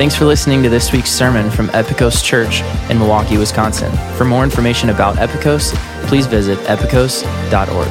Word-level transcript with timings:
Thanks 0.00 0.16
for 0.16 0.24
listening 0.24 0.62
to 0.62 0.70
this 0.70 0.92
week's 0.92 1.10
sermon 1.10 1.50
from 1.50 1.68
Epikos 1.68 2.24
Church 2.24 2.62
in 2.90 2.98
Milwaukee, 2.98 3.36
Wisconsin. 3.36 3.92
For 4.16 4.24
more 4.24 4.44
information 4.44 4.88
about 4.88 5.16
Epikos, 5.16 5.74
please 6.06 6.26
visit 6.26 6.58
epikos.org. 6.60 7.88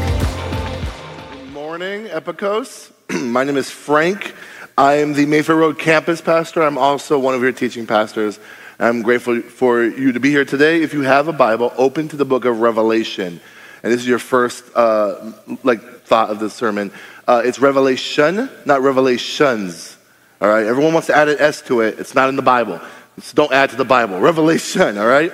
Good 1.32 1.54
morning, 1.54 2.06
Epikos. 2.06 2.92
My 3.30 3.44
name 3.44 3.58
is 3.58 3.70
Frank. 3.70 4.34
I 4.76 4.96
am 4.96 5.14
the 5.14 5.28
Mayfair 5.28 5.56
Road 5.56 5.78
campus 5.78 6.20
pastor. 6.20 6.64
I'm 6.64 6.80
also 6.80 7.20
one 7.20 7.36
of 7.36 7.44
your 7.44 7.52
teaching 7.52 7.86
pastors. 7.86 8.40
I'm 8.80 9.04
grateful 9.04 9.42
for 9.44 9.84
you 9.84 10.12
to 10.12 10.20
be 10.20 10.32
here 10.32 10.46
today. 10.46 10.82
If 10.82 10.96
you 10.96 11.02
have 11.02 11.28
a 11.28 11.34
Bible, 11.34 11.72
open 11.78 12.08
to 12.08 12.16
the 12.16 12.26
book 12.26 12.44
of 12.46 12.60
Revelation. 12.60 13.40
And 13.84 13.94
this 13.94 14.02
is 14.02 14.08
your 14.08 14.18
first 14.18 14.66
uh, 14.76 15.32
like 15.62 15.84
thought 16.06 16.32
of 16.32 16.40
the 16.40 16.50
sermon. 16.50 16.92
Uh, 17.28 17.44
it's 17.46 17.60
Revelation, 17.60 18.50
not 18.66 18.82
Revelations. 18.82 19.99
All 20.42 20.48
right, 20.48 20.66
everyone 20.66 20.94
wants 20.94 21.08
to 21.08 21.16
add 21.16 21.30
an 21.30 21.38
S 21.40 21.62
to 21.64 21.82
it. 21.82 22.00
It's 22.00 22.16
not 22.16 22.30
in 22.30 22.36
the 22.36 22.42
Bible. 22.42 22.80
So 23.22 23.36
don't 23.36 23.52
add 23.52 23.72
to 23.72 23.76
the 23.76 23.86
Bible. 23.86 24.20
Revelation. 24.32 24.98
All 24.98 25.08
right. 25.08 25.32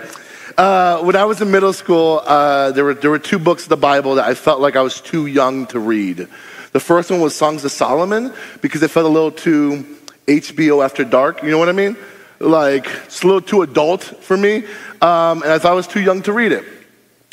Uh, 0.57 1.03
when 1.03 1.15
I 1.15 1.25
was 1.25 1.41
in 1.41 1.51
middle 1.51 1.73
school, 1.73 2.21
uh, 2.25 2.71
there 2.71 2.83
were 2.83 2.93
there 2.93 3.11
were 3.11 3.19
two 3.19 3.39
books 3.39 3.63
of 3.63 3.69
the 3.69 3.77
Bible 3.77 4.15
that 4.15 4.25
I 4.25 4.33
felt 4.33 4.61
like 4.61 4.75
I 4.75 4.81
was 4.81 5.01
too 5.01 5.25
young 5.27 5.67
to 5.67 5.79
read. 5.79 6.27
The 6.71 6.79
first 6.79 7.11
one 7.11 7.21
was 7.21 7.35
Songs 7.35 7.63
of 7.63 7.71
Solomon 7.71 8.33
because 8.61 8.81
it 8.83 8.89
felt 8.89 9.05
a 9.05 9.09
little 9.09 9.31
too 9.31 9.85
HBO 10.27 10.83
after 10.83 11.03
dark. 11.03 11.43
You 11.43 11.51
know 11.51 11.59
what 11.59 11.69
I 11.69 11.73
mean? 11.73 11.95
like 12.39 12.87
it's 13.05 13.23
a 13.23 13.27
little 13.27 13.41
too 13.41 13.61
adult 13.61 14.03
for 14.03 14.37
me, 14.37 14.57
um, 15.01 15.41
and 15.43 15.51
I 15.51 15.59
thought 15.59 15.71
I 15.71 15.75
was 15.75 15.87
too 15.87 16.01
young 16.01 16.21
to 16.23 16.33
read 16.33 16.51
it. 16.51 16.63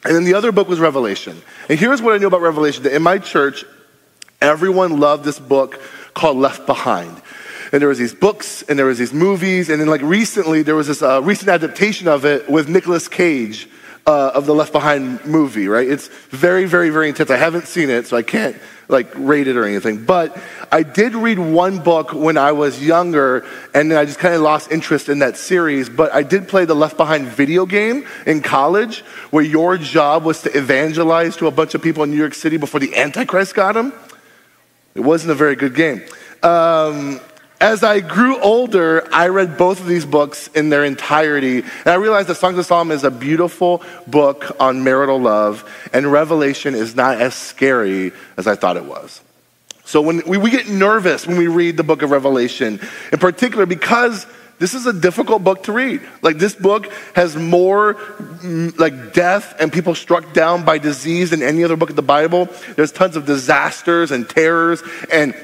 And 0.04 0.14
then 0.14 0.24
the 0.24 0.34
other 0.34 0.52
book 0.52 0.68
was 0.68 0.80
Revelation. 0.80 1.40
And 1.68 1.78
here's 1.78 2.02
what 2.02 2.14
I 2.14 2.18
knew 2.18 2.26
about 2.26 2.40
Revelation: 2.40 2.84
that 2.84 2.94
in 2.94 3.02
my 3.02 3.18
church, 3.18 3.64
everyone 4.40 5.00
loved 5.00 5.24
this 5.24 5.38
book 5.38 5.80
called 6.14 6.36
Left 6.36 6.66
Behind. 6.66 7.20
And 7.72 7.80
there 7.80 7.88
was 7.88 7.98
these 7.98 8.14
books, 8.14 8.62
and 8.62 8.78
there 8.78 8.86
was 8.86 8.98
these 8.98 9.14
movies, 9.14 9.70
and 9.70 9.80
then 9.80 9.88
like 9.88 10.02
recently 10.02 10.62
there 10.62 10.76
was 10.76 10.88
this 10.88 11.02
uh, 11.02 11.22
recent 11.22 11.48
adaptation 11.48 12.06
of 12.06 12.26
it 12.26 12.48
with 12.48 12.68
Nicolas 12.68 13.08
Cage 13.08 13.66
uh, 14.06 14.32
of 14.34 14.44
the 14.44 14.54
Left 14.54 14.72
Behind 14.72 15.24
movie. 15.24 15.68
Right? 15.68 15.88
It's 15.88 16.08
very, 16.28 16.66
very, 16.66 16.90
very 16.90 17.08
intense. 17.08 17.30
I 17.30 17.38
haven't 17.38 17.66
seen 17.66 17.88
it, 17.88 18.06
so 18.06 18.16
I 18.16 18.22
can't 18.22 18.56
like 18.88 19.10
rate 19.14 19.48
it 19.48 19.56
or 19.56 19.64
anything. 19.64 20.04
But 20.04 20.36
I 20.70 20.82
did 20.82 21.14
read 21.14 21.38
one 21.38 21.78
book 21.78 22.12
when 22.12 22.36
I 22.36 22.52
was 22.52 22.84
younger, 22.84 23.46
and 23.74 23.90
then 23.90 23.96
I 23.96 24.04
just 24.04 24.18
kind 24.18 24.34
of 24.34 24.42
lost 24.42 24.70
interest 24.70 25.08
in 25.08 25.20
that 25.20 25.38
series. 25.38 25.88
But 25.88 26.12
I 26.12 26.22
did 26.22 26.48
play 26.48 26.66
the 26.66 26.74
Left 26.74 26.98
Behind 26.98 27.26
video 27.26 27.64
game 27.64 28.06
in 28.26 28.42
college, 28.42 29.00
where 29.30 29.44
your 29.44 29.78
job 29.78 30.24
was 30.24 30.42
to 30.42 30.56
evangelize 30.56 31.36
to 31.38 31.46
a 31.46 31.50
bunch 31.50 31.74
of 31.74 31.80
people 31.80 32.02
in 32.02 32.10
New 32.10 32.18
York 32.18 32.34
City 32.34 32.58
before 32.58 32.80
the 32.80 32.94
Antichrist 32.94 33.54
got 33.54 33.72
them. 33.72 33.94
It 34.94 35.00
wasn't 35.00 35.30
a 35.32 35.34
very 35.34 35.56
good 35.56 35.74
game. 35.74 36.02
Um, 36.42 37.18
as 37.62 37.84
I 37.84 38.00
grew 38.00 38.40
older, 38.40 39.08
I 39.14 39.28
read 39.28 39.56
both 39.56 39.80
of 39.80 39.86
these 39.86 40.04
books 40.04 40.48
in 40.48 40.68
their 40.68 40.84
entirety, 40.84 41.60
and 41.60 41.86
I 41.86 41.94
realized 41.94 42.26
that 42.28 42.34
Songs 42.34 42.58
of 42.58 42.66
Solomon 42.66 42.96
is 42.96 43.04
a 43.04 43.10
beautiful 43.10 43.82
book 44.08 44.56
on 44.58 44.82
marital 44.82 45.20
love, 45.20 45.64
and 45.92 46.10
Revelation 46.10 46.74
is 46.74 46.96
not 46.96 47.20
as 47.20 47.36
scary 47.36 48.10
as 48.36 48.48
I 48.48 48.56
thought 48.56 48.76
it 48.76 48.84
was. 48.84 49.20
So 49.84 50.02
when 50.02 50.22
we, 50.26 50.38
we 50.38 50.50
get 50.50 50.68
nervous 50.68 51.24
when 51.24 51.38
we 51.38 51.46
read 51.46 51.76
the 51.76 51.84
book 51.84 52.02
of 52.02 52.10
Revelation, 52.10 52.80
in 53.12 53.18
particular 53.20 53.64
because 53.64 54.26
this 54.58 54.74
is 54.74 54.86
a 54.86 54.92
difficult 54.92 55.44
book 55.44 55.64
to 55.64 55.72
read. 55.72 56.02
Like 56.20 56.38
this 56.38 56.54
book 56.54 56.92
has 57.14 57.36
more 57.36 57.94
mm, 57.94 58.76
like 58.78 59.12
death 59.12 59.54
and 59.60 59.72
people 59.72 59.94
struck 59.94 60.32
down 60.32 60.64
by 60.64 60.78
disease 60.78 61.30
than 61.30 61.42
any 61.42 61.62
other 61.62 61.76
book 61.76 61.90
of 61.90 61.96
the 61.96 62.02
Bible. 62.02 62.48
There's 62.74 62.92
tons 62.92 63.16
of 63.16 63.26
disasters 63.26 64.10
and 64.10 64.28
terrors 64.28 64.82
and 65.12 65.34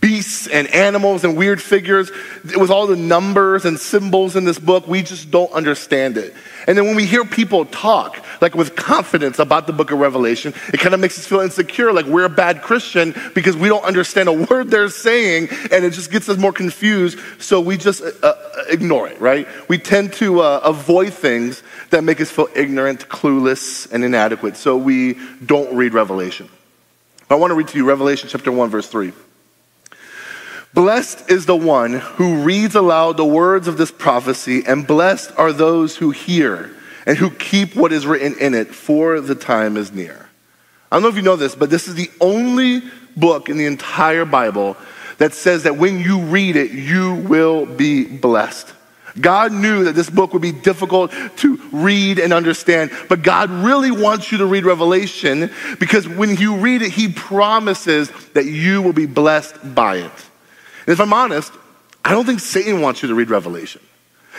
beasts 0.00 0.46
and 0.46 0.66
animals 0.74 1.24
and 1.24 1.36
weird 1.36 1.60
figures. 1.62 2.10
With 2.56 2.70
all 2.70 2.86
the 2.86 2.96
numbers 2.96 3.64
and 3.64 3.78
symbols 3.78 4.36
in 4.36 4.44
this 4.44 4.58
book, 4.58 4.86
we 4.86 5.02
just 5.02 5.30
don't 5.30 5.52
understand 5.52 6.16
it. 6.16 6.34
And 6.66 6.76
then 6.76 6.84
when 6.84 6.96
we 6.96 7.06
hear 7.06 7.24
people 7.24 7.64
talk, 7.64 8.22
like 8.40 8.54
with 8.54 8.76
confidence 8.76 9.38
about 9.38 9.66
the 9.66 9.72
book 9.72 9.90
of 9.90 9.98
Revelation, 9.98 10.52
it 10.72 10.80
kind 10.80 10.94
of 10.94 11.00
makes 11.00 11.18
us 11.18 11.26
feel 11.26 11.40
insecure, 11.40 11.92
like 11.92 12.06
we're 12.06 12.24
a 12.24 12.30
bad 12.30 12.62
Christian 12.62 13.14
because 13.34 13.56
we 13.56 13.68
don't 13.68 13.84
understand 13.84 14.28
a 14.28 14.32
word 14.50 14.70
they're 14.70 14.90
saying, 14.90 15.48
and 15.72 15.84
it 15.84 15.92
just 15.92 16.10
gets 16.10 16.28
us 16.28 16.36
more 16.36 16.52
confused. 16.52 17.18
So 17.38 17.60
we 17.60 17.76
just 17.76 18.02
uh, 18.02 18.12
uh 18.22 18.34
ignore 18.68 19.08
it, 19.08 19.20
right? 19.20 19.48
We 19.68 19.78
tend 19.78 20.12
to 20.14 20.40
uh, 20.40 20.60
avoid 20.62 21.14
things 21.14 21.62
that 21.90 22.04
make 22.04 22.20
us 22.20 22.30
feel 22.30 22.48
ignorant, 22.54 23.08
clueless, 23.08 23.90
and 23.90 24.04
inadequate. 24.04 24.56
So 24.56 24.76
we 24.76 25.18
don't 25.44 25.74
read 25.74 25.94
Revelation. 25.94 26.48
I 27.30 27.34
want 27.36 27.50
to 27.50 27.54
read 27.54 27.68
to 27.68 27.78
you 27.78 27.86
Revelation 27.86 28.28
chapter 28.28 28.50
1, 28.50 28.70
verse 28.70 28.88
3. 28.88 29.12
Blessed 30.74 31.30
is 31.30 31.46
the 31.46 31.56
one 31.56 31.94
who 31.94 32.42
reads 32.42 32.74
aloud 32.74 33.16
the 33.16 33.24
words 33.24 33.68
of 33.68 33.78
this 33.78 33.90
prophecy, 33.90 34.62
and 34.66 34.86
blessed 34.86 35.32
are 35.36 35.52
those 35.52 35.96
who 35.96 36.10
hear 36.10 36.70
and 37.06 37.16
who 37.16 37.30
keep 37.30 37.74
what 37.74 37.92
is 37.92 38.06
written 38.06 38.38
in 38.38 38.54
it, 38.54 38.68
for 38.68 39.20
the 39.20 39.34
time 39.34 39.78
is 39.78 39.92
near. 39.92 40.28
I 40.92 40.96
don't 40.96 41.02
know 41.02 41.08
if 41.08 41.16
you 41.16 41.22
know 41.22 41.36
this, 41.36 41.54
but 41.54 41.70
this 41.70 41.88
is 41.88 41.94
the 41.94 42.10
only 42.20 42.82
book 43.16 43.48
in 43.48 43.56
the 43.56 43.64
entire 43.64 44.26
Bible 44.26 44.76
that 45.16 45.32
says 45.32 45.62
that 45.62 45.76
when 45.76 46.00
you 46.00 46.20
read 46.20 46.54
it, 46.54 46.70
you 46.70 47.14
will 47.14 47.64
be 47.64 48.04
blessed. 48.04 48.72
God 49.20 49.52
knew 49.52 49.84
that 49.84 49.94
this 49.94 50.10
book 50.10 50.32
would 50.32 50.42
be 50.42 50.52
difficult 50.52 51.12
to 51.38 51.56
read 51.72 52.18
and 52.18 52.32
understand, 52.32 52.90
but 53.08 53.22
God 53.22 53.50
really 53.50 53.90
wants 53.90 54.30
you 54.30 54.38
to 54.38 54.46
read 54.46 54.64
Revelation 54.64 55.50
because 55.80 56.06
when 56.06 56.36
you 56.36 56.56
read 56.56 56.82
it, 56.82 56.92
He 56.92 57.08
promises 57.08 58.10
that 58.34 58.44
you 58.44 58.82
will 58.82 58.92
be 58.92 59.06
blessed 59.06 59.74
by 59.74 59.96
it. 59.96 60.27
And 60.88 60.94
if 60.94 61.00
I'm 61.02 61.12
honest, 61.12 61.52
I 62.02 62.12
don't 62.12 62.24
think 62.24 62.40
Satan 62.40 62.80
wants 62.80 63.02
you 63.02 63.08
to 63.08 63.14
read 63.14 63.28
Revelation. 63.28 63.82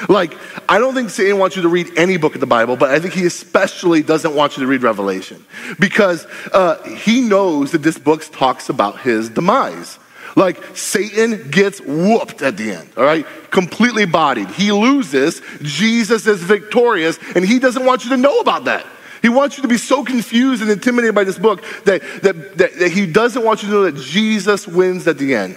Like, 0.07 0.33
I 0.67 0.79
don't 0.79 0.95
think 0.95 1.11
Satan 1.11 1.37
wants 1.37 1.55
you 1.55 1.61
to 1.61 1.69
read 1.69 1.95
any 1.95 2.17
book 2.17 2.33
of 2.33 2.41
the 2.41 2.47
Bible, 2.47 2.75
but 2.75 2.89
I 2.89 2.99
think 2.99 3.13
he 3.13 3.23
especially 3.27 4.01
doesn't 4.01 4.33
want 4.33 4.57
you 4.57 4.63
to 4.63 4.67
read 4.67 4.81
Revelation 4.81 5.45
because 5.79 6.25
uh, 6.51 6.81
he 6.85 7.21
knows 7.21 7.73
that 7.73 7.83
this 7.83 7.99
book 7.99 8.23
talks 8.31 8.67
about 8.67 9.01
his 9.01 9.29
demise. 9.29 9.99
Like, 10.35 10.75
Satan 10.75 11.51
gets 11.51 11.81
whooped 11.81 12.41
at 12.41 12.57
the 12.57 12.71
end, 12.71 12.89
all 12.97 13.03
right? 13.03 13.27
Completely 13.51 14.05
bodied. 14.05 14.49
He 14.49 14.71
loses. 14.71 15.43
Jesus 15.61 16.25
is 16.25 16.41
victorious, 16.41 17.19
and 17.35 17.45
he 17.45 17.59
doesn't 17.59 17.85
want 17.85 18.05
you 18.05 18.09
to 18.09 18.17
know 18.17 18.39
about 18.39 18.65
that. 18.65 18.87
He 19.21 19.29
wants 19.29 19.55
you 19.55 19.61
to 19.61 19.67
be 19.67 19.77
so 19.77 20.03
confused 20.03 20.63
and 20.63 20.71
intimidated 20.71 21.13
by 21.13 21.25
this 21.25 21.37
book 21.37 21.63
that, 21.83 22.01
that, 22.23 22.57
that, 22.57 22.79
that 22.79 22.91
he 22.91 23.05
doesn't 23.05 23.45
want 23.45 23.61
you 23.61 23.69
to 23.69 23.73
know 23.75 23.91
that 23.91 23.97
Jesus 23.97 24.67
wins 24.67 25.07
at 25.07 25.19
the 25.19 25.35
end. 25.35 25.55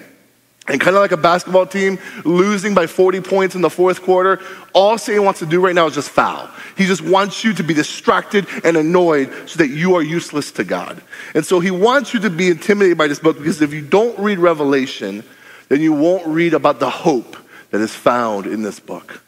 And 0.68 0.80
kind 0.80 0.94
of 0.94 1.02
like 1.02 1.10
a 1.10 1.16
basketball 1.16 1.66
team 1.66 1.98
losing 2.24 2.72
by 2.72 2.86
40 2.86 3.20
points 3.20 3.56
in 3.56 3.62
the 3.62 3.70
fourth 3.70 4.00
quarter, 4.02 4.40
all 4.72 4.96
Satan 4.96 5.24
wants 5.24 5.40
to 5.40 5.46
do 5.46 5.60
right 5.60 5.74
now 5.74 5.86
is 5.86 5.94
just 5.94 6.10
foul. 6.10 6.48
He 6.76 6.86
just 6.86 7.02
wants 7.02 7.42
you 7.42 7.52
to 7.54 7.64
be 7.64 7.74
distracted 7.74 8.46
and 8.62 8.76
annoyed 8.76 9.32
so 9.48 9.58
that 9.58 9.68
you 9.68 9.96
are 9.96 10.02
useless 10.02 10.52
to 10.52 10.64
God. 10.64 11.02
And 11.34 11.44
so 11.44 11.58
he 11.58 11.72
wants 11.72 12.14
you 12.14 12.20
to 12.20 12.30
be 12.30 12.48
intimidated 12.48 12.96
by 12.96 13.08
this 13.08 13.18
book 13.18 13.38
because 13.38 13.60
if 13.60 13.72
you 13.72 13.82
don't 13.82 14.16
read 14.20 14.38
Revelation, 14.38 15.24
then 15.68 15.80
you 15.80 15.92
won't 15.92 16.26
read 16.28 16.54
about 16.54 16.78
the 16.78 16.90
hope 16.90 17.36
that 17.70 17.80
is 17.80 17.94
found 17.94 18.46
in 18.46 18.62
this 18.62 18.78
book. 18.78 19.20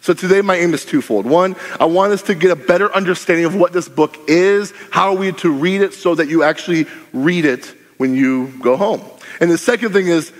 So 0.00 0.14
today 0.14 0.42
my 0.42 0.54
aim 0.54 0.72
is 0.74 0.84
twofold. 0.84 1.26
One, 1.26 1.56
I 1.80 1.86
want 1.86 2.12
us 2.12 2.22
to 2.22 2.36
get 2.36 2.52
a 2.52 2.56
better 2.56 2.94
understanding 2.94 3.46
of 3.46 3.56
what 3.56 3.72
this 3.72 3.88
book 3.88 4.16
is, 4.28 4.72
how 4.92 5.08
are 5.08 5.16
we 5.16 5.32
to 5.32 5.50
read 5.50 5.80
it 5.80 5.92
so 5.92 6.14
that 6.14 6.28
you 6.28 6.44
actually 6.44 6.86
read 7.12 7.44
it 7.44 7.74
when 7.96 8.14
you 8.14 8.52
go 8.62 8.76
home. 8.76 9.02
And 9.40 9.50
the 9.50 9.58
second 9.58 9.92
thing 9.92 10.06
is 10.06 10.32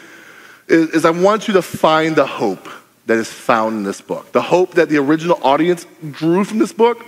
is, 0.69 0.91
is 0.91 1.05
I 1.05 1.11
want 1.11 1.49
you 1.49 1.55
to 1.55 1.62
find 1.62 2.17
the 2.17 2.27
hope 2.27 2.69
that 3.06 3.17
is 3.17 3.31
found 3.31 3.77
in 3.77 3.83
this 3.84 4.01
book. 4.01 4.33
The 4.33 4.43
hope 4.43 4.75
that 4.75 4.89
the 4.89 4.99
original 4.99 5.39
audience 5.43 5.87
drew 6.11 6.45
from 6.45 6.59
this 6.59 6.73
book. 6.73 7.05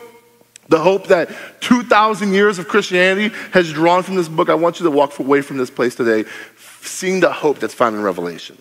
The 0.69 0.79
hope 0.79 1.09
that 1.09 1.31
2,000 1.61 2.33
years 2.33 2.59
of 2.59 2.69
Christianity 2.69 3.35
has 3.53 3.73
drawn 3.73 4.03
from 4.03 4.15
this 4.15 4.29
book. 4.29 4.49
I 4.49 4.55
want 4.55 4.81
you 4.81 4.85
to 4.85 4.91
walk 4.91 5.19
away 5.19 5.43
from 5.43 5.59
this 5.59 5.71
place 5.71 5.95
today 5.95 6.25
seeing 6.81 7.21
the 7.21 7.33
hope 7.33 7.59
that's 7.59 7.75
found 7.75 7.97
in 7.97 8.03
Revelation. 8.03 8.57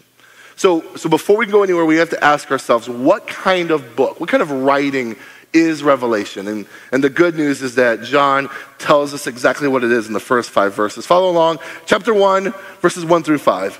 So, 0.56 0.84
so 0.98 1.08
before 1.08 1.38
we 1.38 1.46
go 1.46 1.64
anywhere, 1.64 1.86
we 1.86 1.96
have 1.98 2.10
to 2.10 2.22
ask 2.22 2.52
ourselves 2.52 2.90
what 2.90 3.28
kind 3.28 3.72
of 3.72 3.96
book, 3.96 4.20
what 4.20 4.28
kind 4.28 4.44
of 4.44 4.52
writing 4.52 5.16
is 5.54 5.84
Revelation? 5.84 6.48
And, 6.48 6.66
and 6.92 7.02
the 7.02 7.10
good 7.10 7.36
news 7.36 7.62
is 7.62 7.76
that 7.76 8.04
John 8.04 8.50
tells 8.78 9.14
us 9.14 9.26
exactly 9.26 9.70
what 9.70 9.86
it 9.86 9.92
is 9.92 10.08
in 10.08 10.14
the 10.14 10.20
first 10.20 10.50
five 10.50 10.74
verses. 10.74 11.06
Follow 11.06 11.30
along. 11.30 11.60
Chapter 11.86 12.14
1, 12.14 12.54
verses 12.82 13.06
1 13.06 13.24
through 13.24 13.38
5. 13.38 13.80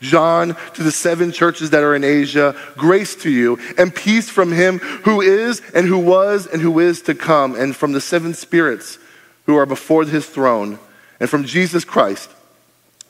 John, 0.00 0.56
to 0.74 0.82
the 0.82 0.90
seven 0.90 1.32
churches 1.32 1.70
that 1.70 1.82
are 1.82 1.94
in 1.94 2.04
Asia, 2.04 2.56
grace 2.76 3.14
to 3.16 3.30
you 3.30 3.58
and 3.78 3.94
peace 3.94 4.28
from 4.28 4.52
him 4.52 4.78
who 4.78 5.20
is 5.20 5.62
and 5.74 5.86
who 5.86 5.98
was 5.98 6.46
and 6.46 6.60
who 6.60 6.78
is 6.78 7.02
to 7.02 7.14
come, 7.14 7.54
and 7.54 7.74
from 7.74 7.92
the 7.92 8.00
seven 8.00 8.34
spirits 8.34 8.98
who 9.46 9.56
are 9.56 9.66
before 9.66 10.04
his 10.04 10.26
throne, 10.26 10.78
and 11.20 11.30
from 11.30 11.44
Jesus 11.44 11.84
Christ, 11.84 12.30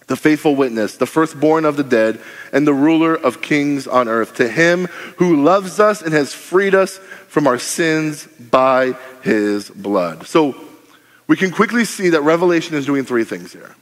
the 0.06 0.16
faithful 0.16 0.54
witness, 0.54 0.96
the 0.96 1.06
firstborn 1.06 1.64
of 1.64 1.76
the 1.76 1.82
dead, 1.82 2.20
and 2.52 2.66
the 2.66 2.74
ruler 2.74 3.14
of 3.14 3.42
kings 3.42 3.86
on 3.86 4.08
earth. 4.08 4.36
To 4.36 4.48
him 4.48 4.86
who 5.16 5.42
loves 5.42 5.80
us 5.80 6.02
and 6.02 6.12
has 6.12 6.32
freed 6.32 6.74
us 6.74 6.98
from 7.28 7.46
our 7.46 7.58
sins 7.58 8.26
by 8.26 8.94
his 9.22 9.68
blood. 9.68 10.26
So 10.26 10.54
we 11.26 11.36
can 11.36 11.50
quickly 11.50 11.84
see 11.84 12.10
that 12.10 12.20
Revelation 12.20 12.76
is 12.76 12.86
doing 12.86 13.04
three 13.04 13.24
things 13.24 13.52
here. 13.52 13.74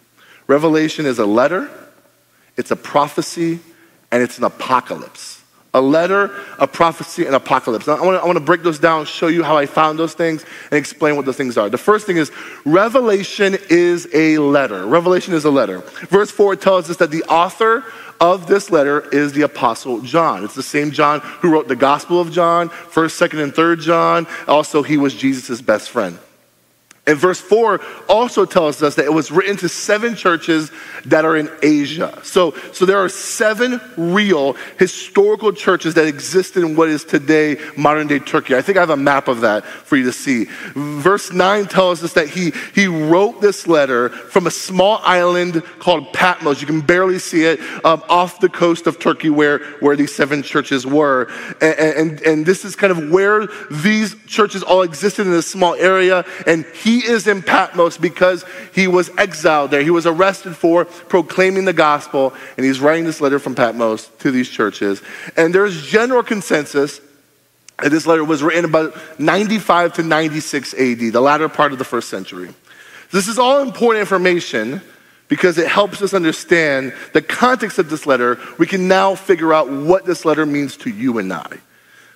Revelation 0.46 1.04
is 1.04 1.18
a 1.18 1.26
letter 1.26 1.70
it's 2.56 2.70
a 2.70 2.76
prophecy, 2.76 3.60
and 4.10 4.22
it's 4.22 4.38
an 4.38 4.44
apocalypse. 4.44 5.42
A 5.72 5.80
letter, 5.80 6.30
a 6.60 6.68
prophecy, 6.68 7.26
and 7.26 7.34
apocalypse. 7.34 7.88
Now, 7.88 7.96
I 7.96 8.06
want, 8.06 8.36
to, 8.36 8.40
I 8.42 8.44
break 8.44 8.62
those 8.62 8.78
down, 8.78 9.06
show 9.06 9.26
you 9.26 9.42
how 9.42 9.56
I 9.56 9.66
found 9.66 9.98
those 9.98 10.14
things, 10.14 10.44
and 10.70 10.78
explain 10.78 11.16
what 11.16 11.26
those 11.26 11.36
things 11.36 11.58
are. 11.58 11.68
The 11.68 11.78
first 11.78 12.06
thing 12.06 12.16
is 12.16 12.30
Revelation 12.64 13.56
is 13.68 14.08
a 14.14 14.38
letter. 14.38 14.86
Revelation 14.86 15.34
is 15.34 15.44
a 15.44 15.50
letter. 15.50 15.80
Verse 15.80 16.30
4 16.30 16.54
tells 16.54 16.90
us 16.90 16.98
that 16.98 17.10
the 17.10 17.24
author 17.24 17.84
of 18.20 18.46
this 18.46 18.70
letter 18.70 19.08
is 19.10 19.32
the 19.32 19.42
apostle 19.42 20.00
John. 20.00 20.44
It's 20.44 20.54
the 20.54 20.62
same 20.62 20.92
John 20.92 21.20
who 21.20 21.50
wrote 21.50 21.66
the 21.66 21.74
Gospel 21.76 22.20
of 22.20 22.30
John, 22.30 22.68
1st, 22.68 23.28
2nd, 23.28 23.42
and 23.42 23.52
3rd 23.52 23.80
John. 23.80 24.26
Also, 24.46 24.84
he 24.84 24.96
was 24.96 25.12
Jesus' 25.12 25.60
best 25.60 25.90
friend. 25.90 26.18
And 27.06 27.18
verse 27.18 27.38
4 27.38 27.80
also 28.08 28.46
tells 28.46 28.82
us 28.82 28.94
that 28.94 29.04
it 29.04 29.12
was 29.12 29.30
written 29.30 29.58
to 29.58 29.68
seven 29.68 30.14
churches 30.14 30.70
that 31.04 31.26
are 31.26 31.36
in 31.36 31.50
Asia. 31.62 32.18
So, 32.22 32.52
so 32.72 32.86
there 32.86 32.96
are 32.96 33.10
seven 33.10 33.78
real 33.98 34.54
historical 34.78 35.52
churches 35.52 35.94
that 35.94 36.06
exist 36.06 36.56
in 36.56 36.76
what 36.76 36.88
is 36.88 37.04
today 37.04 37.58
modern 37.76 38.06
day 38.06 38.20
Turkey. 38.20 38.56
I 38.56 38.62
think 38.62 38.78
I 38.78 38.80
have 38.80 38.88
a 38.88 38.96
map 38.96 39.28
of 39.28 39.42
that 39.42 39.66
for 39.66 39.98
you 39.98 40.04
to 40.04 40.12
see. 40.12 40.46
Verse 40.74 41.30
9 41.30 41.66
tells 41.66 42.02
us 42.02 42.14
that 42.14 42.30
he, 42.30 42.52
he 42.74 42.86
wrote 42.86 43.42
this 43.42 43.66
letter 43.66 44.08
from 44.08 44.46
a 44.46 44.50
small 44.50 45.00
island 45.02 45.62
called 45.80 46.10
Patmos. 46.14 46.62
You 46.62 46.66
can 46.66 46.80
barely 46.80 47.18
see 47.18 47.44
it 47.44 47.60
um, 47.84 48.02
off 48.08 48.40
the 48.40 48.48
coast 48.48 48.86
of 48.86 48.98
Turkey 48.98 49.28
where, 49.28 49.58
where 49.80 49.94
these 49.94 50.14
seven 50.14 50.42
churches 50.42 50.86
were. 50.86 51.30
And, 51.60 51.78
and, 51.78 52.22
and 52.22 52.46
this 52.46 52.64
is 52.64 52.76
kind 52.76 52.90
of 52.90 53.10
where 53.10 53.46
these 53.70 54.16
churches 54.26 54.62
all 54.62 54.80
existed 54.80 55.26
in 55.26 55.34
a 55.34 55.42
small 55.42 55.74
area. 55.74 56.24
And 56.46 56.64
he 56.72 56.93
he 56.94 57.04
is 57.04 57.26
in 57.26 57.42
Patmos 57.42 57.98
because 57.98 58.44
he 58.72 58.86
was 58.86 59.10
exiled 59.18 59.72
there. 59.72 59.82
He 59.82 59.90
was 59.90 60.06
arrested 60.06 60.54
for 60.54 60.84
proclaiming 60.84 61.64
the 61.64 61.72
gospel, 61.72 62.32
and 62.56 62.64
he's 62.64 62.78
writing 62.78 63.04
this 63.04 63.20
letter 63.20 63.40
from 63.40 63.56
Patmos 63.56 64.06
to 64.20 64.30
these 64.30 64.48
churches. 64.48 65.02
And 65.36 65.52
there's 65.52 65.84
general 65.84 66.22
consensus 66.22 67.00
that 67.82 67.90
this 67.90 68.06
letter 68.06 68.22
was 68.22 68.44
written 68.44 68.64
about 68.64 68.94
95 69.18 69.94
to 69.94 70.02
96 70.04 70.74
AD, 70.74 70.98
the 71.00 71.20
latter 71.20 71.48
part 71.48 71.72
of 71.72 71.78
the 71.78 71.84
first 71.84 72.08
century. 72.08 72.54
This 73.10 73.26
is 73.26 73.40
all 73.40 73.60
important 73.60 74.00
information 74.00 74.80
because 75.26 75.58
it 75.58 75.66
helps 75.66 76.00
us 76.00 76.14
understand 76.14 76.94
the 77.12 77.22
context 77.22 77.80
of 77.80 77.90
this 77.90 78.06
letter. 78.06 78.38
We 78.56 78.68
can 78.68 78.86
now 78.86 79.16
figure 79.16 79.52
out 79.52 79.68
what 79.68 80.04
this 80.04 80.24
letter 80.24 80.46
means 80.46 80.76
to 80.78 80.90
you 80.90 81.18
and 81.18 81.32
I. 81.32 81.58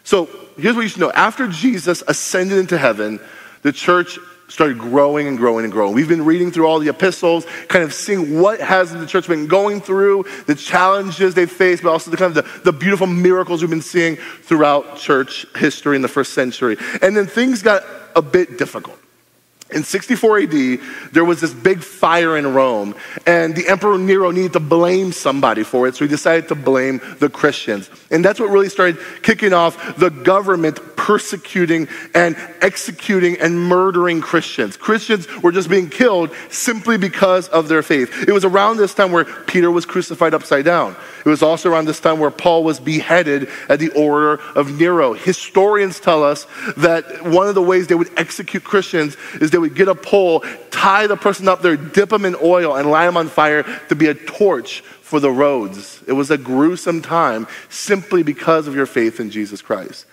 So 0.05 0.29
here's 0.57 0.77
what 0.77 0.83
you 0.83 0.89
should 0.89 1.01
know. 1.01 1.11
After 1.11 1.49
Jesus 1.49 2.05
ascended 2.07 2.59
into 2.59 2.79
heaven, 2.79 3.19
the 3.63 3.73
church 3.73 4.21
started 4.49 4.79
growing 4.79 5.29
and 5.29 5.39
growing 5.39 5.65
and 5.65 5.73
growing. 5.73 5.95
We've 5.95 6.09
been 6.09 6.25
reading 6.25 6.51
through 6.51 6.67
all 6.67 6.79
the 6.79 6.89
epistles, 6.89 7.47
kind 7.69 7.85
of 7.85 7.93
seeing 7.93 8.41
what 8.41 8.61
has 8.61 8.93
the 8.93 9.07
church 9.07 9.29
been 9.29 9.47
going 9.47 9.81
through, 9.81 10.25
the 10.47 10.55
challenges 10.55 11.35
they 11.35 11.47
faced, 11.47 11.83
but 11.83 11.91
also 11.91 12.11
the 12.11 12.17
kind 12.17 12.37
of 12.37 12.45
the, 12.45 12.71
the 12.71 12.73
beautiful 12.73 13.07
miracles 13.07 13.61
we've 13.61 13.71
been 13.71 13.83
seeing 13.83 14.17
throughout 14.17 14.97
church 14.97 15.47
history 15.57 15.97
in 15.97 16.03
the 16.03 16.09
first 16.09 16.33
century. 16.33 16.77
And 17.03 17.17
then 17.17 17.27
things 17.27 17.63
got 17.63 17.85
a 18.17 18.23
bit 18.23 18.59
difficult. 18.59 18.99
In 19.71 19.85
64 19.85 20.39
AD, 20.39 20.81
there 21.13 21.27
was 21.27 21.43
this 21.43 21.53
big 21.53 21.83
fire 21.83 22.39
in 22.39 22.55
Rome, 22.55 22.95
and 23.27 23.55
the 23.55 23.69
Emperor 23.69 23.99
Nero 23.99 24.31
needed 24.31 24.55
to 24.55 24.61
blame 24.61 25.13
somebody 25.13 25.63
for 25.63 25.87
it, 25.87 25.95
so 25.95 26.07
he 26.07 26.09
decided 26.09 26.49
to 26.49 26.55
blame 26.55 27.03
the 27.19 27.29
Christians. 27.29 27.91
And 28.11 28.25
that's 28.25 28.41
what 28.41 28.49
really 28.49 28.71
started 28.71 28.99
kicking 29.23 29.53
off 29.53 29.97
the 29.99 30.09
government 30.09 30.81
persecuting 30.97 31.89
and 32.15 32.37
executing 32.61 33.39
and 33.41 33.59
murdering 33.59 34.21
Christians. 34.21 34.77
Christians 34.77 35.27
were 35.43 35.53
just 35.53 35.69
being 35.71 35.89
killed 35.89 36.31
simply 36.51 36.99
because 36.99 37.49
of 37.49 37.69
their 37.69 37.83
faith. 37.83 38.29
It 38.29 38.33
was 38.33 38.45
around 38.45 38.79
this 38.79 38.95
time 38.95 39.13
where 39.13 39.25
Peter 39.25 39.71
was 39.71 39.87
crucified 39.87 40.35
upside 40.35 40.65
down. 40.65 40.97
It 41.25 41.29
was 41.29 41.43
also 41.43 41.71
around 41.71 41.87
this 41.87 42.01
time 42.01 42.19
where 42.19 42.31
Paul 42.31 42.65
was 42.65 42.81
beheaded 42.81 43.49
at 43.69 43.79
the 43.79 43.91
order 43.91 44.41
of 44.55 44.79
Nero. 44.79 45.15
Historians 45.15 46.01
tell 46.01 46.23
us 46.23 46.47
that 46.77 47.25
one 47.25 47.49
of 47.49 47.55
the 47.55 47.63
ways 47.63 47.87
they 47.87 47.95
would 47.95 48.11
execute 48.19 48.65
Christians 48.65 49.17
is 49.41 49.51
they 49.51 49.58
would 49.59 49.75
get 49.75 49.89
a 49.89 49.95
pole, 49.95 50.45
tie 50.71 51.07
the 51.07 51.17
person 51.17 51.49
up 51.49 51.63
there, 51.63 51.77
dip 51.77 52.11
them 52.11 52.25
in 52.25 52.37
oil, 52.43 52.77
and 52.77 52.91
light 52.91 53.07
them 53.07 53.17
on 53.17 53.29
fire 53.29 53.65
to 53.89 53.95
be 53.95 54.07
a 54.07 54.15
torch 54.15 54.81
for 54.81 55.21
the 55.21 55.31
roads. 55.31 56.03
It 56.07 56.13
was 56.13 56.31
a 56.31 56.39
gruesome 56.39 57.03
time 57.03 57.47
simply 57.69 58.23
because 58.23 58.69
of 58.69 58.75
your 58.75 58.87
faith 58.87 59.21
in 59.21 59.31
Jesus 59.31 59.63
Christ. 59.63 60.07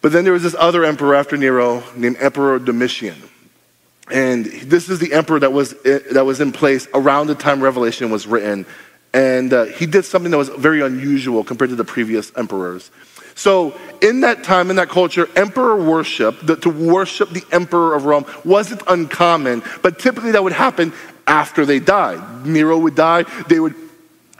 But 0.00 0.12
then 0.12 0.24
there 0.24 0.32
was 0.32 0.42
this 0.42 0.56
other 0.58 0.84
emperor 0.84 1.14
after 1.14 1.36
Nero 1.36 1.82
named 1.94 2.16
Emperor 2.20 2.58
Domitian. 2.58 3.16
And 4.10 4.46
this 4.46 4.88
is 4.88 4.98
the 4.98 5.12
emperor 5.12 5.38
that 5.40 5.52
was, 5.52 5.74
that 5.82 6.24
was 6.24 6.40
in 6.40 6.52
place 6.52 6.88
around 6.94 7.26
the 7.26 7.34
time 7.34 7.60
Revelation 7.60 8.10
was 8.10 8.26
written. 8.26 8.66
And 9.12 9.52
uh, 9.52 9.64
he 9.64 9.86
did 9.86 10.04
something 10.04 10.30
that 10.30 10.38
was 10.38 10.48
very 10.48 10.80
unusual 10.80 11.44
compared 11.44 11.70
to 11.70 11.76
the 11.76 11.84
previous 11.84 12.32
emperors. 12.36 12.90
So, 13.40 13.74
in 14.02 14.20
that 14.20 14.44
time, 14.44 14.68
in 14.68 14.76
that 14.76 14.90
culture, 14.90 15.26
emperor 15.34 15.74
worship, 15.74 16.38
the, 16.42 16.56
to 16.56 16.68
worship 16.68 17.30
the 17.30 17.42
emperor 17.50 17.94
of 17.94 18.04
Rome, 18.04 18.26
wasn't 18.44 18.82
uncommon, 18.86 19.62
but 19.80 19.98
typically 19.98 20.32
that 20.32 20.44
would 20.44 20.52
happen 20.52 20.92
after 21.26 21.64
they 21.64 21.80
died. 21.80 22.44
Nero 22.44 22.76
would 22.76 22.94
die, 22.94 23.22
they 23.48 23.58
would 23.58 23.74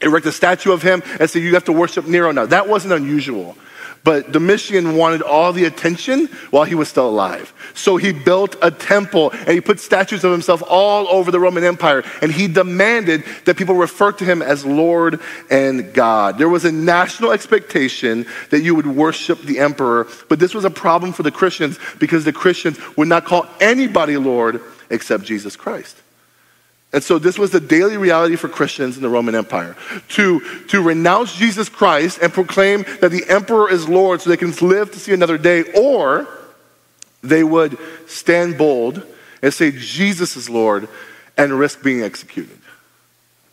erect 0.02 0.26
a 0.26 0.32
statue 0.32 0.72
of 0.72 0.82
him 0.82 1.02
and 1.18 1.30
say, 1.30 1.40
You 1.40 1.54
have 1.54 1.64
to 1.64 1.72
worship 1.72 2.06
Nero 2.06 2.30
now. 2.30 2.44
That 2.44 2.68
wasn't 2.68 2.92
unusual. 2.92 3.56
But 4.02 4.32
Domitian 4.32 4.96
wanted 4.96 5.20
all 5.20 5.52
the 5.52 5.66
attention 5.66 6.26
while 6.50 6.64
he 6.64 6.74
was 6.74 6.88
still 6.88 7.08
alive. 7.08 7.52
So 7.74 7.96
he 7.96 8.12
built 8.12 8.56
a 8.62 8.70
temple 8.70 9.30
and 9.30 9.50
he 9.50 9.60
put 9.60 9.78
statues 9.78 10.24
of 10.24 10.32
himself 10.32 10.62
all 10.66 11.06
over 11.08 11.30
the 11.30 11.40
Roman 11.40 11.64
Empire. 11.64 12.02
And 12.22 12.32
he 12.32 12.48
demanded 12.48 13.24
that 13.44 13.56
people 13.56 13.74
refer 13.74 14.12
to 14.12 14.24
him 14.24 14.40
as 14.40 14.64
Lord 14.64 15.20
and 15.50 15.92
God. 15.92 16.38
There 16.38 16.48
was 16.48 16.64
a 16.64 16.72
national 16.72 17.32
expectation 17.32 18.26
that 18.48 18.60
you 18.60 18.74
would 18.74 18.86
worship 18.86 19.42
the 19.42 19.58
emperor. 19.58 20.06
But 20.28 20.38
this 20.38 20.54
was 20.54 20.64
a 20.64 20.70
problem 20.70 21.12
for 21.12 21.22
the 21.22 21.30
Christians 21.30 21.78
because 21.98 22.24
the 22.24 22.32
Christians 22.32 22.78
would 22.96 23.08
not 23.08 23.26
call 23.26 23.46
anybody 23.60 24.16
Lord 24.16 24.62
except 24.88 25.24
Jesus 25.24 25.56
Christ. 25.56 25.96
And 26.92 27.04
so 27.04 27.18
this 27.18 27.38
was 27.38 27.50
the 27.50 27.60
daily 27.60 27.96
reality 27.96 28.36
for 28.36 28.48
Christians 28.48 28.96
in 28.96 29.02
the 29.02 29.08
Roman 29.08 29.34
Empire 29.34 29.76
to, 30.08 30.40
to 30.68 30.82
renounce 30.82 31.34
Jesus 31.34 31.68
Christ 31.68 32.18
and 32.20 32.32
proclaim 32.32 32.84
that 33.00 33.12
the 33.12 33.24
emperor 33.28 33.70
is 33.70 33.88
Lord 33.88 34.20
so 34.20 34.30
they 34.30 34.36
can 34.36 34.52
live 34.52 34.90
to 34.92 34.98
see 34.98 35.12
another 35.12 35.38
day, 35.38 35.72
or 35.72 36.26
they 37.22 37.44
would 37.44 37.78
stand 38.06 38.58
bold 38.58 39.06
and 39.40 39.54
say 39.54 39.70
Jesus 39.70 40.36
is 40.36 40.50
Lord 40.50 40.88
and 41.36 41.58
risk 41.58 41.82
being 41.82 42.02
executed. 42.02 42.59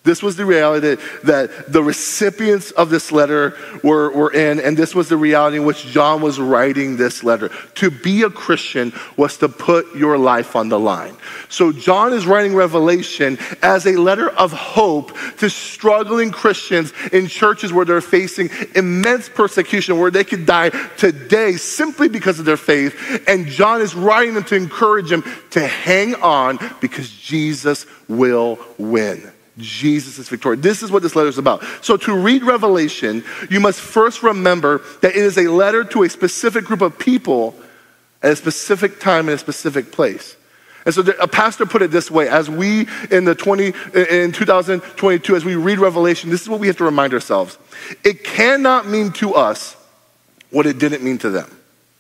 This 0.08 0.24
was 0.24 0.38
the 0.38 0.46
reality 0.46 0.96
that, 1.24 1.72
the 1.72 1.84
recipients 1.84 2.72
of 2.72 2.89
this 2.89 3.12
letter 3.12 3.58
were, 3.84 4.10
were 4.12 4.32
in, 4.32 4.58
and 4.62 4.77
this 4.77 4.96
was 4.96 5.10
the 5.10 5.18
reality 5.18 5.58
in 5.58 5.66
which 5.66 5.86
John 5.88 6.22
was 6.22 6.39
writing 6.39 6.96
this 6.96 7.25
letter. 7.25 7.50
To 7.75 7.92
be 7.92 8.22
a 8.22 8.30
Christian 8.30 8.94
was 9.18 9.38
to 9.39 9.50
put 9.50 9.94
your 9.98 10.18
life 10.18 10.56
on 10.56 10.70
the 10.70 10.80
line. 10.80 11.13
So 11.50 11.74
John 11.74 12.13
is 12.13 12.25
writing 12.25 12.56
Revelation 12.56 13.38
as 13.62 13.86
a 13.86 13.98
letter 13.98 14.30
of 14.30 14.54
hope 14.54 15.12
to 15.39 15.50
struggling 15.50 16.32
Christians 16.32 16.94
in 17.12 17.27
churches 17.27 17.74
where 17.74 17.84
they're 17.84 18.00
facing 18.00 18.50
immense 18.75 19.27
persecution, 19.27 20.00
where 20.00 20.10
they 20.10 20.24
could 20.24 20.46
die 20.46 20.70
today 20.96 21.58
simply 21.58 22.08
because 22.08 22.39
of 22.39 22.46
their 22.46 22.56
faith. 22.56 23.25
And 23.27 23.46
John 23.48 23.82
is 23.82 23.94
writing 23.94 24.36
them 24.36 24.46
to 24.46 24.56
encourage 24.56 25.10
them 25.10 25.25
to 25.50 25.68
hang 25.68 26.16
on 26.16 26.60
because 26.80 27.12
Jesus 27.12 27.86
will 28.08 28.58
win. 28.77 29.34
Jesus 29.58 30.20
is 30.20 30.30
victorious. 30.30 30.62
This 30.62 30.84
is 30.84 30.92
what 30.92 31.02
this 31.04 31.16
letter 31.16 31.30
is 31.30 31.38
about. 31.38 31.64
So, 31.82 31.98
to 31.98 32.16
read 32.16 32.44
Revelation, 32.44 33.24
you 33.50 33.60
must 33.60 33.80
first 33.80 34.24
remember 34.24 34.82
that 35.02 35.12
it 35.12 35.18
is 35.18 35.38
a 35.38 35.48
letter 35.48 35.84
to 35.86 36.04
a 36.04 36.10
specific 36.10 36.66
group 36.66 36.82
of 36.82 37.00
people 37.00 37.56
at 38.22 38.32
a 38.32 38.36
specific 38.36 39.00
time 39.00 39.28
in 39.30 39.36
a 39.36 39.38
specific 39.38 39.92
place. 39.92 40.36
And 40.86 40.94
so 40.96 41.02
a 41.20 41.28
pastor 41.28 41.66
put 41.66 41.82
it 41.82 41.92
this 41.92 42.10
way, 42.10 42.30
as 42.30 42.50
we 42.50 42.88
in 43.12 43.26
the 43.26 43.36
20 43.36 43.74
in 43.94 44.32
2022 44.32 45.36
as 45.36 45.44
we 45.44 45.56
read 45.56 45.80
Revelation, 45.80 46.30
this 46.30 46.42
is 46.42 46.48
what 46.48 46.62
we 46.62 46.68
have 46.68 46.78
to 46.78 46.86
remind 46.86 47.14
ourselves. 47.14 47.58
It 48.06 48.24
cannot 48.24 48.88
mean 48.88 49.12
to 49.14 49.34
us 49.34 49.76
what 50.50 50.66
it 50.66 50.80
didn't 50.80 51.04
mean 51.04 51.18
to 51.18 51.30
them. 51.30 51.52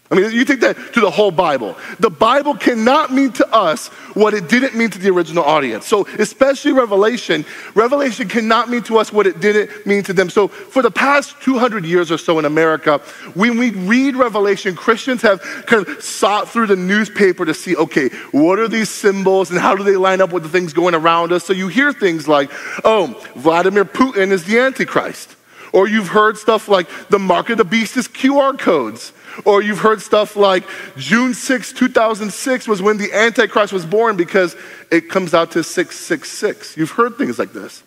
I 0.09 0.15
mean, 0.15 0.31
you 0.31 0.45
take 0.45 0.61
that 0.61 0.77
to 0.93 1.01
the 1.01 1.09
whole 1.09 1.31
Bible. 1.31 1.75
The 1.99 2.09
Bible 2.09 2.55
cannot 2.55 3.11
mean 3.11 3.33
to 3.33 3.53
us 3.53 3.87
what 4.13 4.33
it 4.33 4.47
didn't 4.47 4.73
mean 4.73 4.89
to 4.91 4.99
the 4.99 5.09
original 5.09 5.43
audience. 5.43 5.85
So, 5.85 6.07
especially 6.17 6.71
Revelation, 6.71 7.45
Revelation 7.75 8.29
cannot 8.29 8.69
mean 8.69 8.83
to 8.83 8.99
us 8.99 9.11
what 9.11 9.27
it 9.27 9.41
didn't 9.41 9.85
mean 9.85 10.03
to 10.03 10.13
them. 10.13 10.29
So, 10.29 10.47
for 10.47 10.81
the 10.81 10.91
past 10.91 11.35
200 11.41 11.83
years 11.83 12.09
or 12.09 12.17
so 12.17 12.39
in 12.39 12.45
America, 12.45 12.99
when 13.33 13.57
we 13.57 13.71
read 13.71 14.15
Revelation, 14.15 14.75
Christians 14.75 15.21
have 15.23 15.41
kind 15.65 15.85
of 15.85 16.01
sought 16.01 16.47
through 16.47 16.67
the 16.67 16.77
newspaper 16.77 17.43
to 17.43 17.53
see, 17.53 17.75
okay, 17.75 18.07
what 18.31 18.59
are 18.59 18.69
these 18.69 18.89
symbols 18.89 19.51
and 19.51 19.59
how 19.59 19.75
do 19.75 19.83
they 19.83 19.97
line 19.97 20.21
up 20.21 20.31
with 20.31 20.43
the 20.43 20.49
things 20.49 20.71
going 20.71 20.95
around 20.95 21.33
us? 21.33 21.43
So, 21.43 21.51
you 21.51 21.67
hear 21.67 21.91
things 21.91 22.29
like, 22.29 22.49
oh, 22.85 23.21
Vladimir 23.35 23.83
Putin 23.83 24.31
is 24.31 24.45
the 24.45 24.59
Antichrist. 24.59 25.35
Or 25.73 25.85
you've 25.85 26.07
heard 26.07 26.37
stuff 26.37 26.69
like 26.69 26.87
the 27.09 27.19
mark 27.19 27.49
of 27.49 27.57
the 27.57 27.65
beast 27.65 27.97
is 27.97 28.07
QR 28.07 28.57
codes. 28.57 29.11
Or 29.45 29.61
you've 29.61 29.79
heard 29.79 30.01
stuff 30.01 30.35
like 30.35 30.63
June 30.97 31.33
6, 31.33 31.73
2006 31.73 32.67
was 32.67 32.81
when 32.81 32.97
the 32.97 33.13
Antichrist 33.13 33.71
was 33.71 33.85
born 33.85 34.17
because 34.17 34.55
it 34.91 35.09
comes 35.09 35.33
out 35.33 35.51
to 35.51 35.63
666. 35.63 36.77
You've 36.77 36.91
heard 36.91 37.17
things 37.17 37.37
like 37.37 37.53
this. 37.53 37.83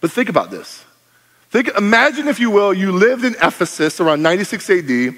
But 0.00 0.10
think 0.10 0.28
about 0.28 0.50
this. 0.50 0.84
Think, 1.50 1.70
imagine, 1.76 2.28
if 2.28 2.40
you 2.40 2.50
will, 2.50 2.74
you 2.74 2.92
lived 2.92 3.24
in 3.24 3.34
Ephesus 3.34 4.00
around 4.00 4.22
96 4.22 4.68
AD. 4.68 5.14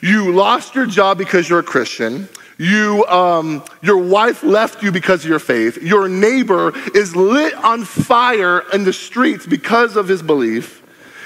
You 0.00 0.32
lost 0.32 0.74
your 0.74 0.86
job 0.86 1.18
because 1.18 1.48
you're 1.48 1.58
a 1.58 1.64
Christian. 1.64 2.28
You, 2.58 3.06
um, 3.06 3.64
your 3.82 3.98
wife 3.98 4.42
left 4.42 4.82
you 4.82 4.90
because 4.90 5.24
of 5.24 5.30
your 5.30 5.38
faith. 5.38 5.80
Your 5.82 6.08
neighbor 6.08 6.72
is 6.94 7.14
lit 7.14 7.54
on 7.54 7.84
fire 7.84 8.64
in 8.72 8.84
the 8.84 8.92
streets 8.92 9.46
because 9.46 9.96
of 9.96 10.08
his 10.08 10.22
belief. 10.22 10.82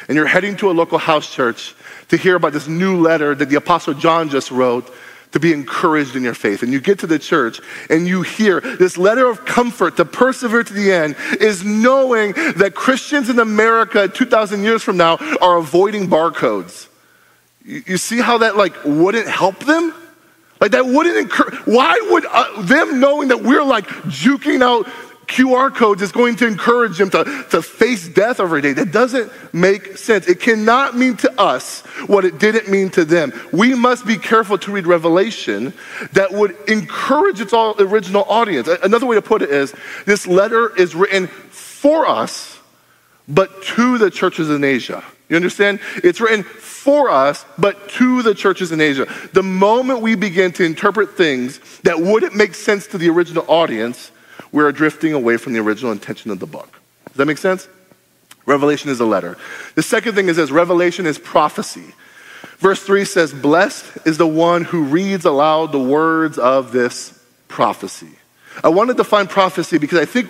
And 0.08 0.16
you're 0.16 0.26
heading 0.26 0.56
to 0.56 0.70
a 0.70 0.72
local 0.72 0.98
house 0.98 1.32
church 1.32 1.74
to 2.12 2.18
hear 2.18 2.36
about 2.36 2.52
this 2.52 2.68
new 2.68 3.00
letter 3.00 3.34
that 3.34 3.48
the 3.48 3.56
Apostle 3.56 3.94
John 3.94 4.28
just 4.28 4.50
wrote 4.50 4.92
to 5.30 5.40
be 5.40 5.50
encouraged 5.50 6.14
in 6.14 6.22
your 6.22 6.34
faith. 6.34 6.62
And 6.62 6.70
you 6.70 6.78
get 6.78 6.98
to 6.98 7.06
the 7.06 7.18
church 7.18 7.58
and 7.88 8.06
you 8.06 8.20
hear 8.20 8.60
this 8.60 8.98
letter 8.98 9.26
of 9.26 9.46
comfort 9.46 9.96
to 9.96 10.04
persevere 10.04 10.62
to 10.62 10.74
the 10.74 10.92
end 10.92 11.16
is 11.40 11.64
knowing 11.64 12.34
that 12.58 12.74
Christians 12.74 13.30
in 13.30 13.38
America 13.38 14.08
2,000 14.08 14.62
years 14.62 14.82
from 14.82 14.98
now 14.98 15.16
are 15.40 15.56
avoiding 15.56 16.06
barcodes. 16.06 16.88
You, 17.64 17.96
see 17.96 18.20
how 18.20 18.36
that 18.38 18.58
like 18.58 18.74
wouldn't 18.84 19.26
help 19.26 19.60
them? 19.60 19.94
Like 20.60 20.72
that 20.72 20.84
wouldn't 20.84 21.16
encourage, 21.16 21.54
why 21.64 21.98
would 22.10 22.26
uh, 22.26 22.60
them 22.60 23.00
knowing 23.00 23.28
that 23.28 23.42
we're 23.42 23.64
like 23.64 23.86
juking 23.86 24.60
out 24.60 24.86
QR 25.32 25.74
codes 25.74 26.02
is 26.02 26.12
going 26.12 26.36
to 26.36 26.46
encourage 26.46 26.98
them 26.98 27.08
to, 27.10 27.24
to 27.50 27.62
face 27.62 28.06
death 28.06 28.38
every 28.38 28.60
day. 28.60 28.74
That 28.74 28.92
doesn't 28.92 29.32
make 29.54 29.96
sense. 29.96 30.28
It 30.28 30.40
cannot 30.40 30.94
mean 30.94 31.16
to 31.18 31.40
us 31.40 31.80
what 32.06 32.26
it 32.26 32.38
didn't 32.38 32.68
mean 32.68 32.90
to 32.90 33.06
them. 33.06 33.32
We 33.50 33.74
must 33.74 34.06
be 34.06 34.18
careful 34.18 34.58
to 34.58 34.72
read 34.72 34.86
Revelation 34.86 35.72
that 36.12 36.32
would 36.32 36.54
encourage 36.68 37.40
its 37.40 37.54
original 37.54 38.24
audience. 38.28 38.68
Another 38.68 39.06
way 39.06 39.16
to 39.16 39.22
put 39.22 39.40
it 39.40 39.48
is 39.48 39.74
this 40.04 40.26
letter 40.26 40.76
is 40.76 40.94
written 40.94 41.28
for 41.28 42.06
us, 42.06 42.60
but 43.26 43.62
to 43.62 43.96
the 43.96 44.10
churches 44.10 44.50
in 44.50 44.64
Asia. 44.64 45.02
You 45.30 45.36
understand? 45.36 45.80
It's 46.04 46.20
written 46.20 46.42
for 46.42 47.08
us, 47.08 47.46
but 47.56 47.88
to 47.90 48.22
the 48.22 48.34
churches 48.34 48.70
in 48.70 48.82
Asia. 48.82 49.06
The 49.32 49.42
moment 49.42 50.02
we 50.02 50.14
begin 50.14 50.52
to 50.52 50.64
interpret 50.64 51.16
things 51.16 51.58
that 51.84 51.98
wouldn't 51.98 52.36
make 52.36 52.54
sense 52.54 52.86
to 52.88 52.98
the 52.98 53.08
original 53.08 53.46
audience, 53.48 54.11
we're 54.52 54.70
drifting 54.72 55.12
away 55.14 55.38
from 55.38 55.54
the 55.54 55.58
original 55.58 55.90
intention 55.90 56.30
of 56.30 56.38
the 56.38 56.46
book. 56.46 56.80
Does 57.08 57.16
that 57.16 57.26
make 57.26 57.38
sense? 57.38 57.66
Revelation 58.46 58.90
is 58.90 59.00
a 59.00 59.06
letter. 59.06 59.36
The 59.74 59.82
second 59.82 60.14
thing 60.14 60.28
is 60.28 60.36
this 60.36 60.50
Revelation 60.50 61.06
is 61.06 61.18
prophecy. 61.18 61.94
Verse 62.58 62.82
3 62.82 63.04
says, 63.04 63.32
Blessed 63.32 64.06
is 64.06 64.18
the 64.18 64.26
one 64.26 64.64
who 64.64 64.84
reads 64.84 65.24
aloud 65.24 65.72
the 65.72 65.82
words 65.82 66.38
of 66.38 66.72
this 66.72 67.20
prophecy. 67.48 68.10
I 68.62 68.68
wanted 68.68 68.96
to 68.98 69.04
find 69.04 69.28
prophecy 69.28 69.78
because 69.78 69.98
I 69.98 70.04
think 70.04 70.28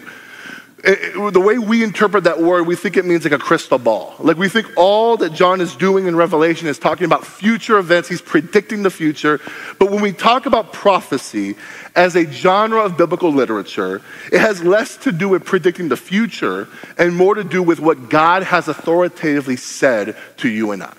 it, 0.84 1.16
it, 1.16 1.32
the 1.32 1.40
way 1.40 1.58
we 1.58 1.84
interpret 1.84 2.24
that 2.24 2.40
word, 2.40 2.66
we 2.66 2.74
think 2.74 2.96
it 2.96 3.04
means 3.04 3.24
like 3.24 3.32
a 3.32 3.38
crystal 3.38 3.78
ball. 3.78 4.16
Like 4.18 4.36
we 4.36 4.48
think 4.48 4.66
all 4.76 5.16
that 5.18 5.32
John 5.32 5.60
is 5.60 5.76
doing 5.76 6.06
in 6.06 6.16
Revelation 6.16 6.66
is 6.66 6.78
talking 6.78 7.04
about 7.04 7.24
future 7.24 7.78
events, 7.78 8.08
he's 8.08 8.20
predicting 8.20 8.82
the 8.82 8.90
future. 8.90 9.40
But 9.78 9.90
when 9.90 10.02
we 10.02 10.12
talk 10.12 10.46
about 10.46 10.72
prophecy 10.72 11.54
as 11.94 12.16
a 12.16 12.28
genre 12.30 12.82
of 12.82 12.96
biblical 12.96 13.32
literature, 13.32 14.02
it 14.32 14.40
has 14.40 14.64
less 14.64 14.96
to 14.98 15.12
do 15.12 15.28
with 15.28 15.44
predicting 15.44 15.88
the 15.88 15.96
future 15.96 16.66
and 16.98 17.14
more 17.14 17.34
to 17.34 17.44
do 17.44 17.62
with 17.62 17.78
what 17.78 18.08
God 18.08 18.42
has 18.42 18.66
authoritatively 18.66 19.56
said 19.56 20.16
to 20.38 20.48
you 20.48 20.72
and 20.72 20.82
I. 20.82 20.94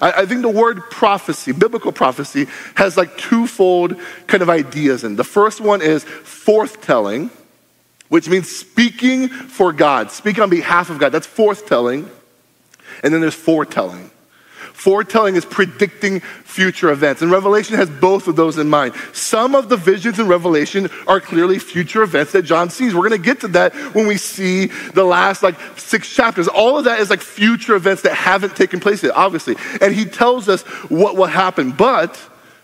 I, 0.00 0.24
think 0.24 0.42
the 0.42 0.48
word 0.48 0.90
prophecy, 0.90 1.52
biblical 1.52 1.92
prophecy, 1.92 2.46
has 2.76 2.96
like 2.96 3.18
twofold 3.18 4.00
kind 4.26 4.42
of 4.42 4.48
ideas 4.48 5.04
in. 5.04 5.16
The 5.16 5.24
first 5.24 5.60
one 5.60 5.82
is 5.82 6.04
forthtelling 6.04 7.30
which 8.08 8.28
means 8.28 8.50
speaking 8.50 9.28
for 9.28 9.72
God, 9.72 10.10
speaking 10.10 10.42
on 10.42 10.50
behalf 10.50 10.90
of 10.90 10.98
God. 10.98 11.10
That's 11.10 11.26
forthtelling. 11.26 12.08
And 13.02 13.12
then 13.12 13.20
there's 13.20 13.34
foretelling. 13.34 14.10
Foretelling 14.72 15.36
is 15.36 15.44
predicting 15.44 16.20
future 16.20 16.90
events. 16.90 17.22
And 17.22 17.30
Revelation 17.30 17.76
has 17.76 17.88
both 17.88 18.28
of 18.28 18.36
those 18.36 18.58
in 18.58 18.68
mind. 18.68 18.94
Some 19.14 19.54
of 19.54 19.70
the 19.70 19.76
visions 19.76 20.18
in 20.18 20.28
Revelation 20.28 20.90
are 21.08 21.18
clearly 21.18 21.58
future 21.58 22.02
events 22.02 22.32
that 22.32 22.42
John 22.42 22.68
sees. 22.68 22.94
We're 22.94 23.08
going 23.08 23.20
to 23.20 23.26
get 23.26 23.40
to 23.40 23.48
that 23.48 23.74
when 23.94 24.06
we 24.06 24.18
see 24.18 24.66
the 24.66 25.04
last 25.04 25.42
like 25.42 25.58
six 25.78 26.14
chapters. 26.14 26.46
All 26.46 26.78
of 26.78 26.84
that 26.84 27.00
is 27.00 27.08
like 27.08 27.22
future 27.22 27.74
events 27.74 28.02
that 28.02 28.14
haven't 28.14 28.54
taken 28.54 28.78
place 28.78 29.02
yet, 29.02 29.12
obviously. 29.16 29.56
And 29.80 29.94
he 29.94 30.04
tells 30.04 30.46
us 30.48 30.62
what 30.90 31.16
will 31.16 31.24
happen. 31.24 31.72
But 31.72 32.20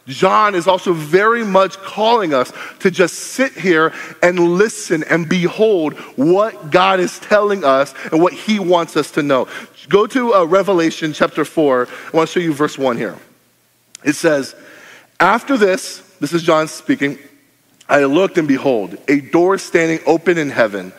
John 0.07 0.55
is 0.55 0.67
also 0.67 0.93
very 0.93 1.45
much 1.45 1.79
calling 1.79 2.35
us 2.35 2.53
to 2.81 2.91
just 2.91 3.15
sit 3.15 3.53
here 3.53 3.93
and 4.23 4.57
listen 4.57 5.05
and 5.05 5.29
behold 5.29 5.95
what 6.17 6.71
God 6.71 6.99
is 6.99 7.19
telling 7.21 7.65
us 7.65 7.95
and 8.11 8.21
what 8.21 8.33
he 8.33 8.59
wants 8.59 8.97
us 8.97 9.13
to 9.13 9.23
know. 9.23 9.47
Go 9.89 10.07
to 10.09 10.35
uh, 10.35 10.45
Revelation 10.45 11.13
chapter 11.13 11.45
4. 11.45 11.87
I 11.87 12.17
want 12.17 12.29
to 12.29 12.33
show 12.33 12.41
you 12.41 12.53
verse 12.53 12.77
1 12.77 12.97
here. 12.97 13.17
It 14.05 14.15
says, 14.15 14.57
After 15.21 15.57
this, 15.57 15.99
this 16.19 16.33
is 16.33 16.43
John 16.43 16.67
speaking, 16.67 17.19
I 17.89 18.05
looked 18.05 18.39
and 18.39 18.49
behold, 18.49 18.97
a 19.07 19.21
door 19.21 19.59
standing 19.59 20.01
open 20.07 20.37
in 20.37 20.51
heaven. 20.51 20.93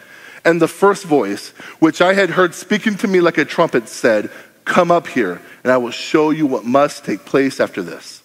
And 0.45 0.61
the 0.61 0.67
first 0.67 1.05
voice, 1.05 1.49
which 1.79 2.01
I 2.01 2.13
had 2.13 2.31
heard 2.31 2.53
speaking 2.53 2.95
to 2.97 3.07
me 3.07 3.21
like 3.21 3.37
a 3.37 3.45
trumpet, 3.45 3.87
said, 3.89 4.29
Come 4.65 4.91
up 4.91 5.07
here, 5.07 5.41
and 5.63 5.71
I 5.71 5.77
will 5.77 5.91
show 5.91 6.29
you 6.29 6.45
what 6.45 6.63
must 6.63 7.03
take 7.03 7.25
place 7.25 7.59
after 7.59 7.81
this. 7.81 8.22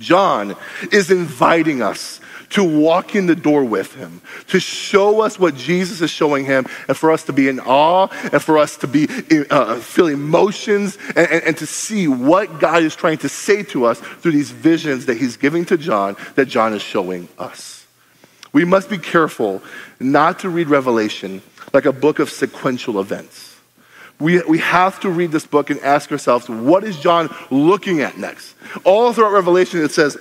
John 0.00 0.56
is 0.90 1.10
inviting 1.10 1.82
us 1.82 2.20
to 2.50 2.64
walk 2.64 3.14
in 3.14 3.26
the 3.26 3.36
door 3.36 3.62
with 3.62 3.94
him, 3.94 4.20
to 4.48 4.58
show 4.58 5.20
us 5.20 5.38
what 5.38 5.54
Jesus 5.54 6.00
is 6.00 6.10
showing 6.10 6.44
him, 6.44 6.66
and 6.88 6.96
for 6.96 7.12
us 7.12 7.22
to 7.24 7.32
be 7.32 7.48
in 7.48 7.60
awe, 7.60 8.08
and 8.32 8.42
for 8.42 8.58
us 8.58 8.76
to 8.78 8.88
be 8.88 9.06
uh, 9.50 9.76
feel 9.76 10.08
emotions, 10.08 10.98
and, 11.14 11.30
and, 11.30 11.44
and 11.44 11.56
to 11.58 11.66
see 11.66 12.08
what 12.08 12.58
God 12.58 12.82
is 12.82 12.96
trying 12.96 13.18
to 13.18 13.28
say 13.28 13.62
to 13.64 13.84
us 13.84 14.00
through 14.00 14.32
these 14.32 14.50
visions 14.50 15.06
that 15.06 15.16
he's 15.16 15.36
giving 15.36 15.64
to 15.66 15.78
John, 15.78 16.16
that 16.34 16.46
John 16.46 16.74
is 16.74 16.82
showing 16.82 17.28
us. 17.38 17.86
We 18.52 18.64
must 18.64 18.90
be 18.90 18.98
careful 18.98 19.62
not 20.00 20.40
to 20.40 20.48
read 20.48 20.68
Revelation 20.68 21.42
like 21.72 21.84
a 21.84 21.92
book 21.92 22.18
of 22.18 22.30
sequential 22.30 22.98
events. 22.98 23.59
We, 24.20 24.42
we 24.42 24.58
have 24.58 25.00
to 25.00 25.10
read 25.10 25.32
this 25.32 25.46
book 25.46 25.70
and 25.70 25.80
ask 25.80 26.12
ourselves, 26.12 26.48
what 26.48 26.84
is 26.84 26.98
John 26.98 27.34
looking 27.50 28.00
at 28.00 28.18
next? 28.18 28.54
All 28.84 29.12
throughout 29.12 29.32
Revelation, 29.32 29.82
it 29.82 29.90
says 29.90 30.18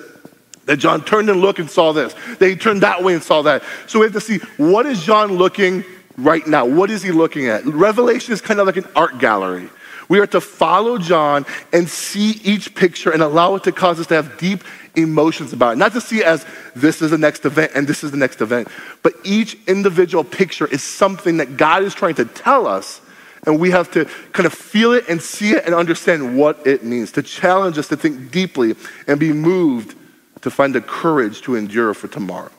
that 0.66 0.78
John 0.78 1.04
turned 1.04 1.30
and 1.30 1.42
looked 1.42 1.60
and 1.60 1.70
saw 1.70 1.92
this. 1.92 2.16
That 2.40 2.48
he 2.48 2.56
turned 2.56 2.82
that 2.82 3.04
way 3.04 3.14
and 3.14 3.24
saw 3.24 3.42
that. 3.42 3.64
So 3.88 4.00
we 4.00 4.06
have 4.06 4.14
to 4.14 4.22
see, 4.22 4.38
what 4.58 4.86
is 4.86 5.04
John 5.04 5.34
looking 5.34 5.84
right 6.18 6.46
now? 6.48 6.66
What 6.66 6.90
is 6.90 7.04
he 7.04 7.12
looking 7.12 7.48
at? 7.48 7.66
Revelation 7.66 8.34
is 8.34 8.42
kind 8.42 8.60
of 8.60 8.68
like 8.68 8.78
an 8.78 8.88
art 8.96 9.20
gallery. 9.20 9.70
We 10.08 10.20
are 10.20 10.28
to 10.28 10.42
follow 10.42 10.98
John 10.98 11.46
and 11.72 11.88
see 11.88 12.32
each 12.44 12.74
picture 12.74 13.12
and 13.12 13.22
allow 13.22 13.56
it 13.56 13.64
to 13.66 13.72
cause 13.72 14.00
us 14.00 14.08
to 14.08 14.16
have 14.16 14.40
deep 14.40 14.64
emotions 14.96 15.54
about 15.54 15.74
it. 15.74 15.76
Not 15.78 15.94
to 15.94 16.02
see 16.02 16.20
it 16.20 16.26
as 16.26 16.46
this 16.76 17.02
is 17.02 17.12
the 17.12 17.18
next 17.18 17.46
event 17.46 17.74
and 17.76 17.88
this 17.88 18.04
is 18.04 18.10
the 18.10 18.18
next 18.18 18.42
event, 18.42 18.70
but 19.04 19.14
each 19.24 19.56
individual 19.68 20.24
picture 20.24 20.66
is 20.66 20.82
something 20.82 21.38
that 21.38 21.58
God 21.58 21.84
is 21.84 21.94
trying 21.94 22.16
to 22.16 22.26
tell 22.26 22.66
us 22.66 23.02
and 23.46 23.60
we 23.60 23.72
have 23.72 23.92
to 23.92 24.06
kind 24.34 24.46
of 24.46 24.54
feel 24.54 24.94
it 24.94 25.08
and 25.08 25.22
see 25.22 25.52
it 25.52 25.66
and 25.66 25.74
understand 25.74 26.38
what 26.38 26.66
it 26.68 26.84
means, 26.84 27.12
to 27.14 27.24
challenge 27.24 27.78
us 27.78 27.88
to 27.90 27.98
think 27.98 28.32
deeply 28.32 28.76
and 29.08 29.20
be 29.20 29.34
moved 29.34 29.96
to 30.42 30.52
find 30.52 30.74
the 30.74 30.82
courage 30.82 31.42
to 31.42 31.56
endure 31.56 31.94
for 31.94 32.08
tomorrow. 32.08 32.52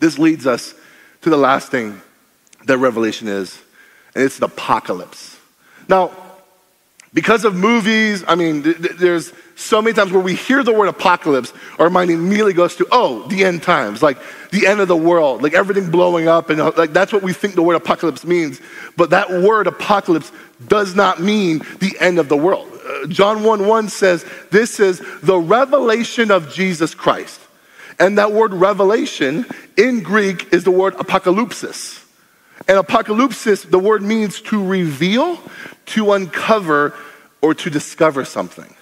This 0.00 0.18
leads 0.18 0.46
us 0.46 0.74
to 1.22 1.30
the 1.30 1.36
last 1.36 1.70
thing 1.70 2.00
that 2.66 2.78
Revelation 2.78 3.28
is, 3.28 3.60
and 4.14 4.24
it's 4.24 4.38
the 4.38 4.46
apocalypse. 4.46 5.38
Now, 5.88 6.12
because 7.12 7.44
of 7.44 7.54
movies, 7.54 8.24
I 8.26 8.34
mean, 8.34 8.62
th- 8.62 8.76
th- 8.76 8.96
there's 8.96 9.32
so 9.56 9.80
many 9.80 9.94
times 9.94 10.10
where 10.10 10.22
we 10.22 10.34
hear 10.34 10.62
the 10.62 10.72
word 10.72 10.88
apocalypse, 10.88 11.52
our 11.78 11.88
mind 11.88 12.10
immediately 12.10 12.52
goes 12.52 12.74
to, 12.76 12.86
oh, 12.90 13.26
the 13.28 13.44
end 13.44 13.62
times, 13.62 14.02
like 14.02 14.18
the 14.50 14.66
end 14.66 14.80
of 14.80 14.88
the 14.88 14.96
world, 14.96 15.42
like 15.42 15.54
everything 15.54 15.90
blowing 15.90 16.26
up, 16.26 16.50
and 16.50 16.60
uh, 16.60 16.72
like 16.76 16.92
that's 16.92 17.12
what 17.12 17.22
we 17.22 17.32
think 17.32 17.54
the 17.54 17.62
word 17.62 17.76
apocalypse 17.76 18.24
means. 18.24 18.60
But 18.96 19.10
that 19.10 19.30
word 19.30 19.66
apocalypse 19.66 20.32
does 20.66 20.94
not 20.94 21.20
mean 21.20 21.58
the 21.78 21.96
end 22.00 22.18
of 22.18 22.28
the 22.28 22.36
world. 22.36 22.68
Uh, 22.84 23.06
John 23.06 23.44
1 23.44 23.66
1 23.66 23.88
says, 23.88 24.24
This 24.50 24.80
is 24.80 25.02
the 25.22 25.38
revelation 25.38 26.30
of 26.30 26.52
Jesus 26.52 26.94
Christ. 26.94 27.40
And 27.98 28.18
that 28.18 28.32
word 28.32 28.52
revelation 28.52 29.46
in 29.76 30.02
Greek 30.02 30.52
is 30.52 30.64
the 30.64 30.70
word 30.72 30.94
apocalypsis. 30.94 32.04
And 32.66 32.78
apocalypsis, 32.78 33.70
the 33.70 33.78
word 33.78 34.02
means 34.02 34.40
to 34.42 34.64
reveal, 34.64 35.38
to 35.86 36.12
uncover, 36.12 36.94
or 37.40 37.54
to 37.54 37.70
discover 37.70 38.24
something. 38.24 38.73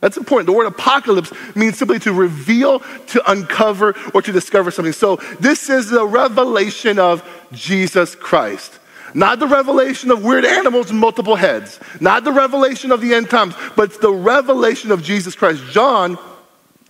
That's 0.00 0.16
important. 0.16 0.46
The 0.46 0.52
word 0.52 0.66
apocalypse 0.66 1.32
means 1.54 1.78
simply 1.78 1.98
to 2.00 2.12
reveal, 2.12 2.80
to 3.08 3.30
uncover, 3.30 3.94
or 4.14 4.22
to 4.22 4.32
discover 4.32 4.70
something. 4.70 4.94
So 4.94 5.16
this 5.38 5.68
is 5.68 5.90
the 5.90 6.06
revelation 6.06 6.98
of 6.98 7.22
Jesus 7.52 8.14
Christ. 8.14 8.78
Not 9.12 9.40
the 9.40 9.46
revelation 9.46 10.10
of 10.10 10.24
weird 10.24 10.44
animals 10.44 10.90
and 10.90 10.98
multiple 10.98 11.36
heads. 11.36 11.80
Not 12.00 12.24
the 12.24 12.32
revelation 12.32 12.92
of 12.92 13.00
the 13.00 13.12
end 13.12 13.28
times, 13.28 13.54
but 13.76 14.00
the 14.00 14.12
revelation 14.12 14.90
of 14.90 15.02
Jesus 15.02 15.34
Christ. 15.34 15.62
John 15.70 16.16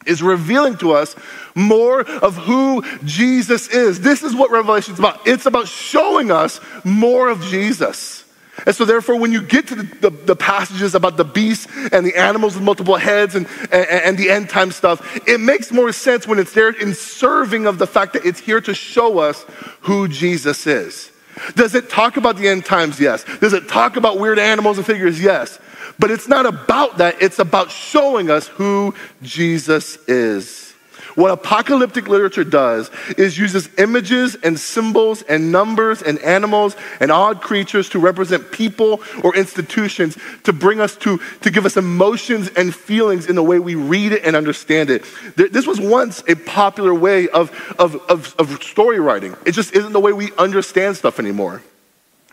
is 0.07 0.23
revealing 0.23 0.77
to 0.79 0.93
us 0.93 1.17
more 1.55 2.03
of 2.03 2.37
who 2.37 2.83
Jesus 3.05 3.69
is. 3.69 4.01
This 4.01 4.23
is 4.23 4.35
what 4.35 4.51
Revelation 4.51 4.95
is 4.95 4.99
about. 4.99 5.27
It's 5.27 5.47
about 5.47 5.69
showing 5.69 6.31
us 6.31 6.61
more 6.85 7.29
of 7.29 7.41
Jesus. 7.43 8.20
And 8.67 8.75
so, 8.75 8.85
therefore, 8.85 9.17
when 9.17 9.33
you 9.33 9.43
get 9.43 9.67
to 9.69 9.75
the, 9.75 9.83
the, 9.83 10.11
the, 10.11 10.37
passages 10.37 10.95
about 10.95 11.17
the 11.17 11.25
beasts 11.25 11.67
and 11.93 12.05
the 12.05 12.17
animals 12.17 12.55
with 12.55 12.65
multiple 12.65 12.97
heads 12.97 13.35
and, 13.35 13.47
and, 13.73 13.87
and, 13.89 14.19
the 14.19 14.31
end 14.31 14.49
time 14.49 14.71
stuff, 14.71 15.19
it 15.27 15.41
makes 15.41 15.73
more 15.73 15.93
sense 15.93 16.27
when 16.27 16.39
it's 16.39 16.53
there 16.53 16.71
in 16.71 16.95
serving 16.95 17.67
of 17.67 17.79
the 17.79 17.87
fact 17.87 18.13
that 18.15 18.25
it's 18.25 18.41
here 18.41 18.61
to 18.61 18.75
show 18.75 19.19
us 19.19 19.45
who 19.83 20.09
Jesus 20.09 20.67
is. 20.67 21.11
Does 21.55 21.75
it 21.75 21.89
talk 21.89 22.17
about 22.17 22.37
the 22.37 22.49
end 22.49 22.65
times? 22.65 23.01
Yes. 23.01 23.25
Does 23.41 23.53
it 23.53 23.69
talk 23.69 23.97
about 23.97 24.19
weird 24.19 24.39
animals 24.39 24.79
and 24.79 24.87
figures? 24.87 25.21
Yes. 25.23 25.59
But 25.99 26.11
it's 26.11 26.29
not 26.29 26.47
about 26.47 26.99
that, 26.99 27.21
it's 27.21 27.39
about 27.39 27.71
showing 27.71 28.31
us 28.31 28.49
who 28.49 28.95
Jesus 29.23 29.97
is. 30.09 30.70
What 31.15 31.31
apocalyptic 31.31 32.09
literature 32.09 32.45
does 32.45 32.91
is 33.17 33.39
uses 33.39 33.69
images 33.79 34.37
and 34.43 34.59
symbols 34.59 35.23
and 35.23 35.51
numbers 35.53 36.03
and 36.03 36.19
animals 36.21 36.77
and 37.01 37.11
odd 37.11 37.41
creatures 37.41 37.89
to 37.91 37.99
represent 37.99 38.53
people 38.53 39.01
or 39.23 39.35
institutions 39.35 40.17
to 40.45 40.53
bring 40.53 40.81
us 40.81 40.97
to, 40.99 41.19
to 41.43 41.51
give 41.51 41.67
us 41.67 41.77
emotions 41.77 42.49
and 42.57 42.75
feelings 42.75 43.27
in 43.27 43.37
the 43.37 43.43
way 43.43 43.59
we 43.59 43.75
read 43.75 44.13
it 44.13 44.25
and 44.25 44.37
understand 44.37 44.91
it. 44.91 45.05
This 45.37 45.67
was 45.67 45.81
once 45.81 46.23
a 46.29 46.35
popular 46.35 46.95
way 46.95 47.29
of, 47.29 47.51
of, 47.79 47.97
of, 48.09 48.35
of 48.39 48.63
story 48.63 49.01
writing. 49.01 49.37
It 49.45 49.53
just 49.53 49.75
isn't 49.75 49.93
the 49.93 50.01
way 50.01 50.13
we 50.13 50.33
understand 50.37 50.97
stuff 50.97 51.19
anymore. 51.19 51.63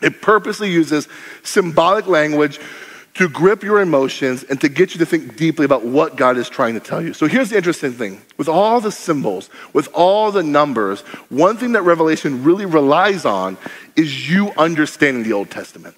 It 0.01 0.21
purposely 0.21 0.71
uses 0.71 1.07
symbolic 1.43 2.05
language 2.05 2.59
to 3.17 3.27
grip 3.27 3.63
your 3.63 3.81
emotions 3.81 4.43
and 4.43 4.61
to 4.61 4.69
get 4.69 4.93
you 4.93 4.99
to 4.99 5.05
think 5.05 5.35
deeply 5.35 5.65
about 5.65 5.83
what 5.83 6.15
God 6.15 6.37
is 6.37 6.49
trying 6.49 6.75
to 6.75 6.79
tell 6.79 7.01
you. 7.01 7.13
So 7.13 7.27
here's 7.27 7.49
the 7.49 7.57
interesting 7.57 7.93
thing 7.93 8.21
with 8.37 8.47
all 8.47 8.79
the 8.79 8.91
symbols, 8.91 9.49
with 9.73 9.89
all 9.93 10.31
the 10.31 10.43
numbers, 10.43 11.01
one 11.29 11.57
thing 11.57 11.71
that 11.71 11.81
Revelation 11.81 12.43
really 12.43 12.65
relies 12.65 13.25
on 13.25 13.57
is 13.95 14.29
you 14.29 14.51
understanding 14.57 15.23
the 15.23 15.33
Old 15.33 15.49
Testament. 15.49 15.95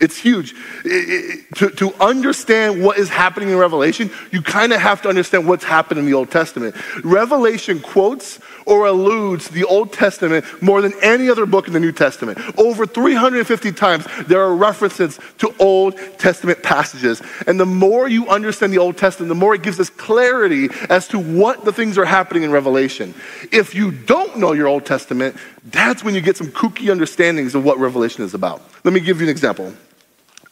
It's 0.00 0.16
huge. 0.16 0.54
It, 0.84 1.44
it, 1.50 1.54
to, 1.56 1.70
to 1.70 1.94
understand 2.02 2.82
what 2.82 2.98
is 2.98 3.08
happening 3.08 3.50
in 3.50 3.56
Revelation, 3.56 4.10
you 4.32 4.42
kind 4.42 4.72
of 4.72 4.80
have 4.80 5.02
to 5.02 5.08
understand 5.08 5.46
what's 5.46 5.64
happened 5.64 6.00
in 6.00 6.06
the 6.06 6.14
Old 6.14 6.30
Testament. 6.30 6.74
Revelation 7.04 7.78
quotes 7.78 8.40
or 8.66 8.86
alludes 8.86 9.48
the 9.48 9.64
Old 9.64 9.92
Testament 9.92 10.44
more 10.62 10.80
than 10.80 10.92
any 11.02 11.28
other 11.28 11.46
book 11.46 11.66
in 11.66 11.72
the 11.72 11.80
New 11.80 11.92
Testament. 11.92 12.38
Over 12.58 12.86
350 12.86 13.72
times, 13.72 14.06
there 14.26 14.42
are 14.42 14.54
references 14.54 15.18
to 15.38 15.54
Old 15.58 15.96
Testament 16.18 16.62
passages. 16.62 17.22
And 17.46 17.58
the 17.58 17.66
more 17.66 18.08
you 18.08 18.28
understand 18.28 18.72
the 18.72 18.78
Old 18.78 18.96
Testament, 18.96 19.28
the 19.28 19.34
more 19.34 19.54
it 19.54 19.62
gives 19.62 19.80
us 19.80 19.90
clarity 19.90 20.68
as 20.88 21.08
to 21.08 21.18
what 21.18 21.64
the 21.64 21.72
things 21.72 21.98
are 21.98 22.04
happening 22.04 22.42
in 22.42 22.50
Revelation. 22.50 23.14
If 23.52 23.74
you 23.74 23.90
don't 23.90 24.38
know 24.38 24.52
your 24.52 24.68
Old 24.68 24.86
Testament, 24.86 25.36
that's 25.64 26.04
when 26.04 26.14
you 26.14 26.20
get 26.20 26.36
some 26.36 26.48
kooky 26.48 26.90
understandings 26.90 27.54
of 27.54 27.64
what 27.64 27.78
Revelation 27.78 28.24
is 28.24 28.34
about. 28.34 28.62
Let 28.84 28.94
me 28.94 29.00
give 29.00 29.20
you 29.20 29.26
an 29.26 29.30
example. 29.30 29.72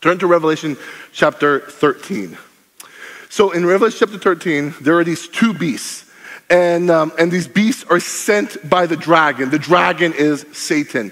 Turn 0.01 0.19
to 0.19 0.27
Revelation 0.27 0.77
chapter 1.13 1.61
13. 1.61 2.37
So 3.29 3.51
in 3.53 3.65
Revelation 3.65 3.99
chapter 4.01 4.19
13, 4.19 4.75
there 4.81 4.99
are 4.99 5.05
these 5.05 5.29
two 5.29 5.55
beasts. 5.55 6.11
And, 6.53 6.91
um, 6.91 7.13
and 7.19 7.33
these 7.33 7.49
beasts 7.49 7.83
are 7.89 7.99
sent 7.99 8.69
by 8.69 8.85
the 8.87 8.97
dragon. 8.97 9.49
The 9.49 9.59
dragon 9.59 10.13
is 10.13 10.45
Satan. 10.53 11.11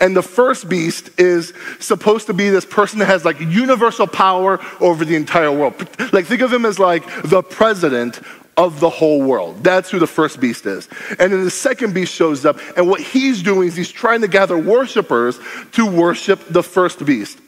And 0.00 0.16
the 0.16 0.22
first 0.22 0.68
beast 0.68 1.10
is 1.18 1.52
supposed 1.78 2.26
to 2.26 2.34
be 2.34 2.48
this 2.50 2.64
person 2.64 2.98
that 2.98 3.06
has 3.06 3.24
like 3.24 3.40
universal 3.40 4.08
power 4.08 4.58
over 4.80 5.04
the 5.04 5.14
entire 5.14 5.52
world. 5.52 5.74
Like, 6.12 6.26
think 6.26 6.42
of 6.42 6.52
him 6.52 6.66
as 6.66 6.80
like 6.80 7.04
the 7.22 7.40
president 7.42 8.20
of 8.56 8.80
the 8.80 8.90
whole 8.90 9.22
world. 9.22 9.62
That's 9.62 9.90
who 9.90 10.00
the 10.00 10.08
first 10.08 10.40
beast 10.40 10.66
is. 10.66 10.88
And 11.20 11.32
then 11.32 11.44
the 11.44 11.50
second 11.50 11.94
beast 11.94 12.12
shows 12.12 12.44
up, 12.44 12.58
and 12.76 12.88
what 12.88 13.00
he's 13.00 13.42
doing 13.42 13.68
is 13.68 13.76
he's 13.76 13.90
trying 13.92 14.20
to 14.22 14.28
gather 14.28 14.58
worshipers 14.58 15.38
to 15.72 15.86
worship 15.86 16.40
the 16.50 16.62
first 16.62 17.04
beast. 17.06 17.38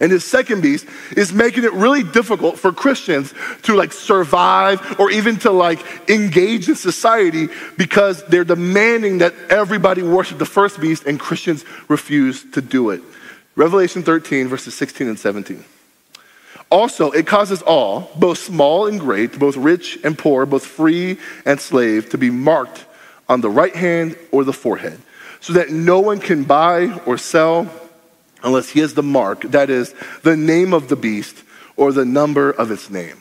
And 0.00 0.10
his 0.10 0.24
second 0.24 0.62
beast 0.62 0.86
is 1.14 1.32
making 1.32 1.64
it 1.64 1.74
really 1.74 2.02
difficult 2.02 2.58
for 2.58 2.72
Christians 2.72 3.34
to 3.62 3.76
like 3.76 3.92
survive 3.92 4.98
or 4.98 5.10
even 5.10 5.38
to 5.40 5.50
like 5.50 6.08
engage 6.08 6.70
in 6.70 6.74
society 6.74 7.48
because 7.76 8.24
they're 8.24 8.44
demanding 8.44 9.18
that 9.18 9.34
everybody 9.50 10.02
worship 10.02 10.38
the 10.38 10.46
first 10.46 10.80
beast 10.80 11.04
and 11.04 11.20
Christians 11.20 11.66
refuse 11.88 12.50
to 12.52 12.62
do 12.62 12.90
it. 12.90 13.02
Revelation 13.56 14.02
13, 14.02 14.48
verses 14.48 14.74
16 14.74 15.06
and 15.06 15.18
17. 15.18 15.64
Also, 16.70 17.10
it 17.10 17.26
causes 17.26 17.60
all, 17.62 18.10
both 18.16 18.38
small 18.38 18.86
and 18.86 19.00
great, 19.00 19.38
both 19.38 19.56
rich 19.56 19.98
and 20.02 20.16
poor, 20.16 20.46
both 20.46 20.64
free 20.64 21.18
and 21.44 21.60
slave, 21.60 22.08
to 22.10 22.16
be 22.16 22.30
marked 22.30 22.86
on 23.28 23.40
the 23.40 23.50
right 23.50 23.74
hand 23.74 24.16
or 24.30 24.44
the 24.44 24.52
forehead, 24.52 24.98
so 25.40 25.52
that 25.52 25.70
no 25.70 26.00
one 26.00 26.20
can 26.20 26.44
buy 26.44 26.96
or 27.06 27.18
sell 27.18 27.68
unless 28.42 28.70
he 28.70 28.80
has 28.80 28.94
the 28.94 29.02
mark, 29.02 29.42
that 29.42 29.70
is, 29.70 29.94
the 30.22 30.36
name 30.36 30.72
of 30.72 30.88
the 30.88 30.96
beast 30.96 31.42
or 31.76 31.92
the 31.92 32.04
number 32.04 32.50
of 32.50 32.70
its 32.70 32.90
name. 32.90 33.16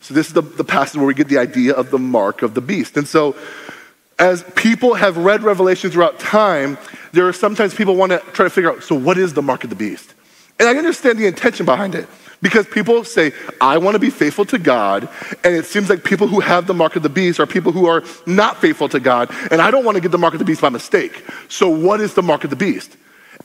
So, 0.00 0.14
this 0.14 0.28
is 0.28 0.32
the, 0.32 0.42
the 0.42 0.64
passage 0.64 0.96
where 0.96 1.06
we 1.06 1.14
get 1.14 1.28
the 1.28 1.38
idea 1.38 1.74
of 1.74 1.90
the 1.90 1.98
mark 1.98 2.42
of 2.42 2.54
the 2.54 2.60
beast. 2.60 2.96
And 2.96 3.06
so, 3.06 3.36
as 4.18 4.44
people 4.54 4.94
have 4.94 5.16
read 5.16 5.42
Revelation 5.42 5.90
throughout 5.90 6.18
time, 6.18 6.78
there 7.12 7.26
are 7.28 7.32
sometimes 7.32 7.74
people 7.74 7.96
want 7.96 8.12
to 8.12 8.18
try 8.32 8.44
to 8.44 8.50
figure 8.50 8.70
out 8.70 8.82
so, 8.82 8.94
what 8.94 9.18
is 9.18 9.34
the 9.34 9.42
mark 9.42 9.64
of 9.64 9.70
the 9.70 9.76
beast? 9.76 10.14
And 10.58 10.68
I 10.68 10.74
understand 10.74 11.18
the 11.18 11.26
intention 11.26 11.66
behind 11.66 11.94
it. 11.94 12.06
Because 12.42 12.66
people 12.66 13.04
say, 13.04 13.32
I 13.60 13.76
want 13.76 13.96
to 13.96 13.98
be 13.98 14.08
faithful 14.08 14.46
to 14.46 14.58
God, 14.58 15.08
and 15.44 15.54
it 15.54 15.66
seems 15.66 15.90
like 15.90 16.04
people 16.04 16.26
who 16.26 16.40
have 16.40 16.66
the 16.66 16.72
mark 16.72 16.96
of 16.96 17.02
the 17.02 17.10
beast 17.10 17.38
are 17.38 17.46
people 17.46 17.70
who 17.70 17.86
are 17.86 18.02
not 18.26 18.58
faithful 18.58 18.88
to 18.90 19.00
God, 19.00 19.30
and 19.50 19.60
I 19.60 19.70
don't 19.70 19.84
want 19.84 19.96
to 19.96 20.00
get 20.00 20.10
the 20.10 20.18
mark 20.18 20.32
of 20.32 20.38
the 20.38 20.46
beast 20.46 20.62
by 20.62 20.70
mistake. 20.70 21.22
So, 21.48 21.68
what 21.68 22.00
is 22.00 22.14
the 22.14 22.22
mark 22.22 22.44
of 22.44 22.50
the 22.50 22.56
beast? 22.56 22.96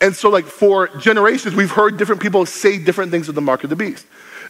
And 0.01 0.15
so, 0.15 0.29
like, 0.29 0.45
for 0.45 0.87
generations, 0.99 1.55
we've 1.55 1.71
heard 1.71 1.97
different 1.97 2.21
people 2.21 2.45
say 2.45 2.77
different 2.77 3.11
things 3.11 3.29
of 3.29 3.35
the 3.35 3.41
mark 3.41 3.63
of 3.63 3.69
the 3.69 3.75
beast. 3.75 4.05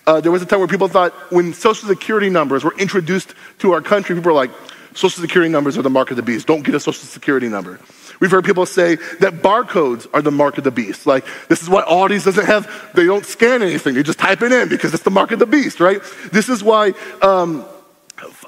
Uh, 0.07 0.21
there 0.21 0.31
was 0.31 0.41
a 0.41 0.45
time 0.45 0.59
where 0.59 0.67
people 0.67 0.87
thought 0.87 1.13
when 1.31 1.53
social 1.53 1.87
security 1.87 2.29
numbers 2.29 2.63
were 2.63 2.75
introduced 2.77 3.33
to 3.59 3.71
our 3.71 3.81
country, 3.81 4.15
people 4.15 4.31
were 4.31 4.35
like, 4.35 4.51
social 4.93 5.21
security 5.21 5.51
numbers 5.51 5.77
are 5.77 5.81
the 5.81 5.89
mark 5.89 6.09
of 6.09 6.17
the 6.17 6.23
beast. 6.23 6.47
Don't 6.47 6.63
get 6.63 6.75
a 6.75 6.79
social 6.79 7.05
security 7.05 7.49
number. 7.49 7.79
We've 8.19 8.31
heard 8.31 8.45
people 8.45 8.65
say 8.65 8.95
that 9.19 9.41
barcodes 9.41 10.07
are 10.13 10.21
the 10.21 10.31
mark 10.31 10.57
of 10.57 10.63
the 10.63 10.71
beast. 10.71 11.05
Like, 11.05 11.25
this 11.49 11.61
is 11.61 11.69
why 11.69 11.83
Aldi's 11.83 12.23
doesn't 12.23 12.45
have, 12.45 12.91
they 12.93 13.05
don't 13.05 13.25
scan 13.25 13.61
anything. 13.61 13.93
They 13.95 14.03
just 14.03 14.19
type 14.19 14.41
it 14.41 14.51
in 14.51 14.69
because 14.69 14.93
it's 14.93 15.03
the 15.03 15.11
mark 15.11 15.31
of 15.31 15.39
the 15.39 15.45
beast, 15.45 15.79
right? 15.79 16.01
This 16.31 16.49
is 16.49 16.63
why 16.63 16.93
um, 17.21 17.65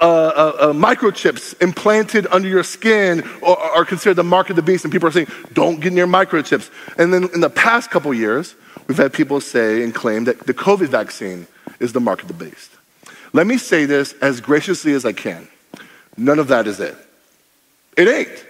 uh, 0.00 0.52
uh, 0.58 0.72
microchips 0.72 1.60
implanted 1.60 2.26
under 2.30 2.48
your 2.48 2.62
skin 2.62 3.22
are, 3.42 3.56
are, 3.56 3.84
considered 3.84 4.14
the 4.14 4.24
mark 4.24 4.48
of 4.48 4.56
the 4.56 4.62
beast. 4.62 4.84
And 4.84 4.92
people 4.92 5.08
are 5.08 5.12
saying, 5.12 5.28
don't 5.52 5.80
get 5.80 5.92
near 5.92 6.06
microchips. 6.06 6.70
And 6.96 7.12
then 7.12 7.28
in 7.34 7.40
the 7.40 7.50
past 7.50 7.90
couple 7.90 8.12
years, 8.14 8.54
we've 8.86 8.96
had 8.96 9.12
people 9.12 9.40
say 9.40 9.82
and 9.82 9.94
claim 9.94 10.24
that 10.24 10.46
the 10.46 10.54
COVID 10.54 10.88
vaccine 10.88 11.46
is 11.80 11.92
the 11.92 12.00
mark 12.00 12.22
of 12.22 12.28
the 12.28 12.34
beast. 12.34 12.70
Let 13.32 13.46
me 13.46 13.58
say 13.58 13.84
this 13.84 14.14
as 14.22 14.40
graciously 14.40 14.92
as 14.92 15.04
I 15.04 15.12
can. 15.12 15.48
None 16.16 16.38
of 16.38 16.48
that 16.48 16.66
is 16.66 16.80
it. 16.80 16.96
It 17.96 18.08
ain't. 18.08 18.44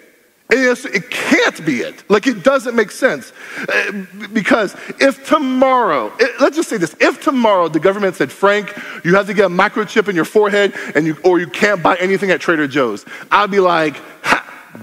It, 0.51 0.59
is, 0.59 0.85
it 0.87 1.11
can't 1.11 1.38
be 1.61 1.79
it. 1.81 2.03
Like, 2.09 2.27
it 2.27 2.43
doesn't 2.43 2.75
make 2.75 2.91
sense. 2.91 3.33
Uh, 3.69 4.05
because 4.33 4.75
if 5.01 5.27
tomorrow, 5.27 6.13
let's 6.41 6.57
just 6.57 6.69
say 6.69 6.77
this 6.77 6.95
if 7.01 7.23
tomorrow 7.23 7.69
the 7.69 7.81
government 7.81 8.17
said, 8.17 8.31
Frank, 8.31 8.77
you 9.05 9.15
have 9.15 9.27
to 9.27 9.35
get 9.35 9.47
a 9.47 9.49
microchip 9.49 10.09
in 10.09 10.17
your 10.17 10.25
forehead 10.25 10.75
and 10.95 11.07
you, 11.07 11.17
or 11.25 11.39
you 11.39 11.47
can't 11.47 11.83
buy 11.83 11.97
anything 11.97 12.31
at 12.31 12.41
Trader 12.41 12.67
Joe's, 12.67 13.05
I'd 13.31 13.51
be 13.51 13.61
like, 13.61 13.97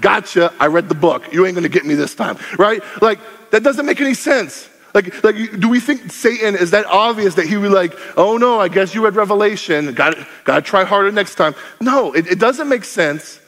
gotcha, 0.00 0.52
I 0.58 0.66
read 0.66 0.88
the 0.88 0.94
book. 0.94 1.32
You 1.32 1.46
ain't 1.46 1.54
gonna 1.54 1.68
get 1.68 1.84
me 1.84 1.94
this 1.94 2.14
time, 2.14 2.38
right? 2.58 2.82
Like, 3.00 3.18
that 3.50 3.62
doesn't 3.62 3.86
make 3.86 4.00
any 4.00 4.14
sense. 4.14 4.68
Like, 4.94 5.22
like, 5.22 5.36
do 5.60 5.68
we 5.68 5.78
think 5.78 6.10
Satan 6.10 6.56
is 6.56 6.70
that 6.70 6.86
obvious 6.86 7.34
that 7.34 7.46
he 7.46 7.56
would 7.56 7.68
be 7.68 7.74
like, 7.74 7.94
oh 8.16 8.38
no, 8.38 8.58
I 8.58 8.68
guess 8.68 8.94
you 8.94 9.04
read 9.04 9.14
Revelation, 9.14 9.92
got 9.92 10.16
to 10.46 10.62
try 10.62 10.84
harder 10.84 11.12
next 11.12 11.34
time? 11.34 11.54
No, 11.82 12.14
it, 12.14 12.26
it 12.26 12.38
doesn't 12.38 12.66
make 12.66 12.84
sense. 12.84 13.38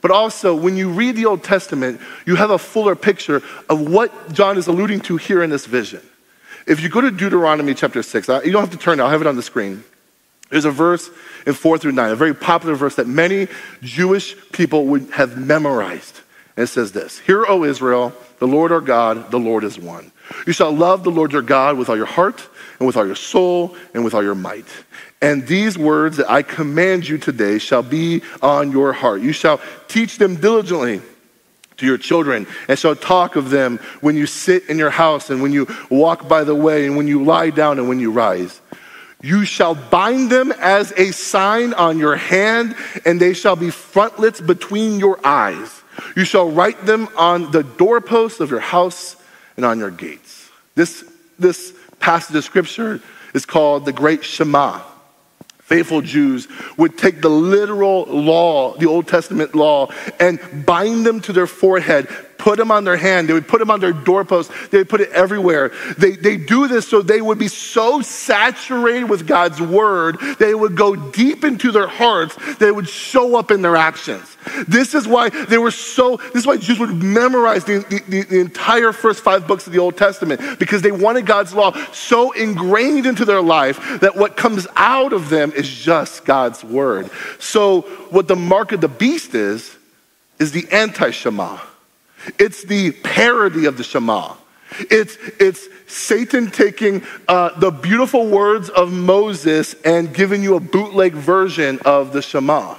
But 0.00 0.10
also, 0.10 0.54
when 0.54 0.76
you 0.76 0.90
read 0.90 1.16
the 1.16 1.26
Old 1.26 1.42
Testament, 1.42 2.00
you 2.24 2.36
have 2.36 2.50
a 2.50 2.58
fuller 2.58 2.94
picture 2.94 3.42
of 3.68 3.88
what 3.88 4.32
John 4.32 4.56
is 4.56 4.66
alluding 4.66 5.00
to 5.02 5.16
here 5.16 5.42
in 5.42 5.50
this 5.50 5.66
vision. 5.66 6.00
If 6.66 6.80
you 6.80 6.88
go 6.88 7.00
to 7.00 7.10
Deuteronomy 7.10 7.74
chapter 7.74 8.02
6, 8.02 8.28
you 8.28 8.52
don't 8.52 8.60
have 8.60 8.70
to 8.70 8.76
turn, 8.76 9.00
it, 9.00 9.02
I'll 9.02 9.10
have 9.10 9.20
it 9.20 9.26
on 9.26 9.36
the 9.36 9.42
screen. 9.42 9.82
There's 10.50 10.64
a 10.64 10.70
verse 10.70 11.10
in 11.46 11.54
4 11.54 11.78
through 11.78 11.92
9, 11.92 12.10
a 12.10 12.16
very 12.16 12.34
popular 12.34 12.74
verse 12.74 12.94
that 12.96 13.06
many 13.06 13.48
Jewish 13.82 14.34
people 14.52 14.86
would 14.86 15.10
have 15.10 15.36
memorized. 15.36 16.20
And 16.56 16.64
it 16.64 16.68
says 16.68 16.92
this 16.92 17.18
Hear, 17.20 17.44
O 17.46 17.64
Israel, 17.64 18.12
the 18.38 18.46
Lord 18.46 18.72
our 18.72 18.80
God, 18.80 19.30
the 19.30 19.38
Lord 19.38 19.64
is 19.64 19.78
one. 19.78 20.12
You 20.46 20.52
shall 20.52 20.72
love 20.72 21.04
the 21.04 21.10
Lord 21.10 21.32
your 21.32 21.42
God 21.42 21.76
with 21.76 21.88
all 21.88 21.96
your 21.96 22.06
heart, 22.06 22.46
and 22.78 22.86
with 22.86 22.96
all 22.96 23.06
your 23.06 23.16
soul, 23.16 23.76
and 23.94 24.04
with 24.04 24.14
all 24.14 24.22
your 24.22 24.34
might. 24.34 24.66
And 25.20 25.46
these 25.46 25.76
words 25.76 26.16
that 26.18 26.30
I 26.30 26.42
command 26.42 27.08
you 27.08 27.18
today 27.18 27.58
shall 27.58 27.82
be 27.82 28.22
on 28.40 28.70
your 28.70 28.92
heart. 28.92 29.20
You 29.20 29.32
shall 29.32 29.60
teach 29.88 30.18
them 30.18 30.36
diligently 30.36 31.02
to 31.78 31.86
your 31.86 31.98
children 31.98 32.46
and 32.68 32.78
shall 32.78 32.94
talk 32.94 33.36
of 33.36 33.50
them 33.50 33.78
when 34.00 34.16
you 34.16 34.26
sit 34.26 34.68
in 34.68 34.78
your 34.78 34.90
house 34.90 35.30
and 35.30 35.42
when 35.42 35.52
you 35.52 35.66
walk 35.90 36.28
by 36.28 36.44
the 36.44 36.54
way 36.54 36.86
and 36.86 36.96
when 36.96 37.06
you 37.08 37.24
lie 37.24 37.50
down 37.50 37.78
and 37.78 37.88
when 37.88 37.98
you 37.98 38.10
rise. 38.10 38.60
You 39.20 39.44
shall 39.44 39.74
bind 39.74 40.30
them 40.30 40.52
as 40.52 40.92
a 40.96 41.10
sign 41.10 41.74
on 41.74 41.98
your 41.98 42.14
hand, 42.14 42.76
and 43.04 43.20
they 43.20 43.34
shall 43.34 43.56
be 43.56 43.70
frontlets 43.70 44.40
between 44.40 45.00
your 45.00 45.18
eyes. 45.26 45.82
You 46.14 46.24
shall 46.24 46.50
write 46.50 46.86
them 46.86 47.08
on 47.16 47.50
the 47.50 47.64
doorposts 47.64 48.38
of 48.38 48.50
your 48.50 48.60
house 48.60 49.16
and 49.56 49.64
on 49.64 49.80
your 49.80 49.90
gates. 49.90 50.48
This, 50.76 51.04
this 51.36 51.74
passage 52.00 52.36
of 52.36 52.44
scripture 52.44 53.00
is 53.34 53.44
called 53.44 53.84
the 53.84 53.92
Great 53.92 54.24
Shema. 54.24 54.80
Faithful 55.58 56.00
Jews 56.00 56.48
would 56.78 56.96
take 56.96 57.20
the 57.20 57.28
literal 57.28 58.04
law, 58.04 58.74
the 58.78 58.86
Old 58.86 59.06
Testament 59.06 59.54
law, 59.54 59.90
and 60.18 60.64
bind 60.64 61.04
them 61.04 61.20
to 61.20 61.32
their 61.32 61.46
forehead, 61.46 62.08
put 62.38 62.56
them 62.56 62.70
on 62.70 62.84
their 62.84 62.96
hand, 62.96 63.28
they 63.28 63.32
would 63.32 63.48
put 63.48 63.58
them 63.58 63.70
on 63.70 63.80
their 63.80 63.92
doorpost, 63.92 64.50
they 64.70 64.78
would 64.78 64.88
put 64.88 65.00
it 65.00 65.10
everywhere. 65.10 65.72
They, 65.98 66.12
they 66.12 66.36
do 66.36 66.68
this 66.68 66.88
so 66.88 67.02
they 67.02 67.20
would 67.20 67.38
be 67.38 67.48
so 67.48 68.00
saturated 68.00 69.10
with 69.10 69.26
God's 69.26 69.60
word, 69.60 70.18
they 70.38 70.54
would 70.54 70.76
go 70.76 70.96
deep 70.96 71.44
into 71.44 71.72
their 71.72 71.88
hearts, 71.88 72.36
they 72.56 72.70
would 72.70 72.88
show 72.88 73.36
up 73.36 73.50
in 73.50 73.62
their 73.62 73.76
actions. 73.76 74.36
This 74.66 74.94
is 74.94 75.06
why 75.06 75.28
they 75.28 75.58
were 75.58 75.70
so, 75.70 76.16
this 76.16 76.36
is 76.36 76.46
why 76.46 76.56
Jews 76.56 76.78
would 76.78 77.02
memorize 77.02 77.64
the, 77.64 77.84
the, 78.08 78.22
the, 78.22 78.40
entire 78.40 78.92
first 78.92 79.22
five 79.22 79.46
books 79.46 79.66
of 79.66 79.72
the 79.72 79.78
Old 79.78 79.96
Testament 79.96 80.58
because 80.58 80.80
they 80.82 80.92
wanted 80.92 81.26
God's 81.26 81.52
law 81.52 81.72
so 81.92 82.32
ingrained 82.32 83.06
into 83.06 83.24
their 83.24 83.42
life 83.42 84.00
that 84.00 84.16
what 84.16 84.36
comes 84.36 84.66
out 84.76 85.12
of 85.12 85.28
them 85.28 85.52
is 85.52 85.68
just 85.68 86.24
God's 86.24 86.64
word. 86.64 87.10
So, 87.38 87.82
what 88.10 88.28
the 88.28 88.36
mark 88.36 88.72
of 88.72 88.80
the 88.80 88.88
beast 88.88 89.34
is, 89.34 89.76
is 90.38 90.52
the 90.52 90.66
anti 90.70 91.10
Shema. 91.10 91.58
It's 92.38 92.64
the 92.64 92.92
parody 92.92 93.66
of 93.66 93.76
the 93.76 93.84
Shema. 93.84 94.34
It's, 94.90 95.16
it's 95.40 95.66
Satan 95.86 96.50
taking 96.50 97.02
uh, 97.26 97.58
the 97.58 97.70
beautiful 97.70 98.28
words 98.28 98.68
of 98.68 98.92
Moses 98.92 99.74
and 99.84 100.12
giving 100.12 100.42
you 100.42 100.56
a 100.56 100.60
bootleg 100.60 101.14
version 101.14 101.78
of 101.84 102.12
the 102.12 102.22
Shema. 102.22 102.76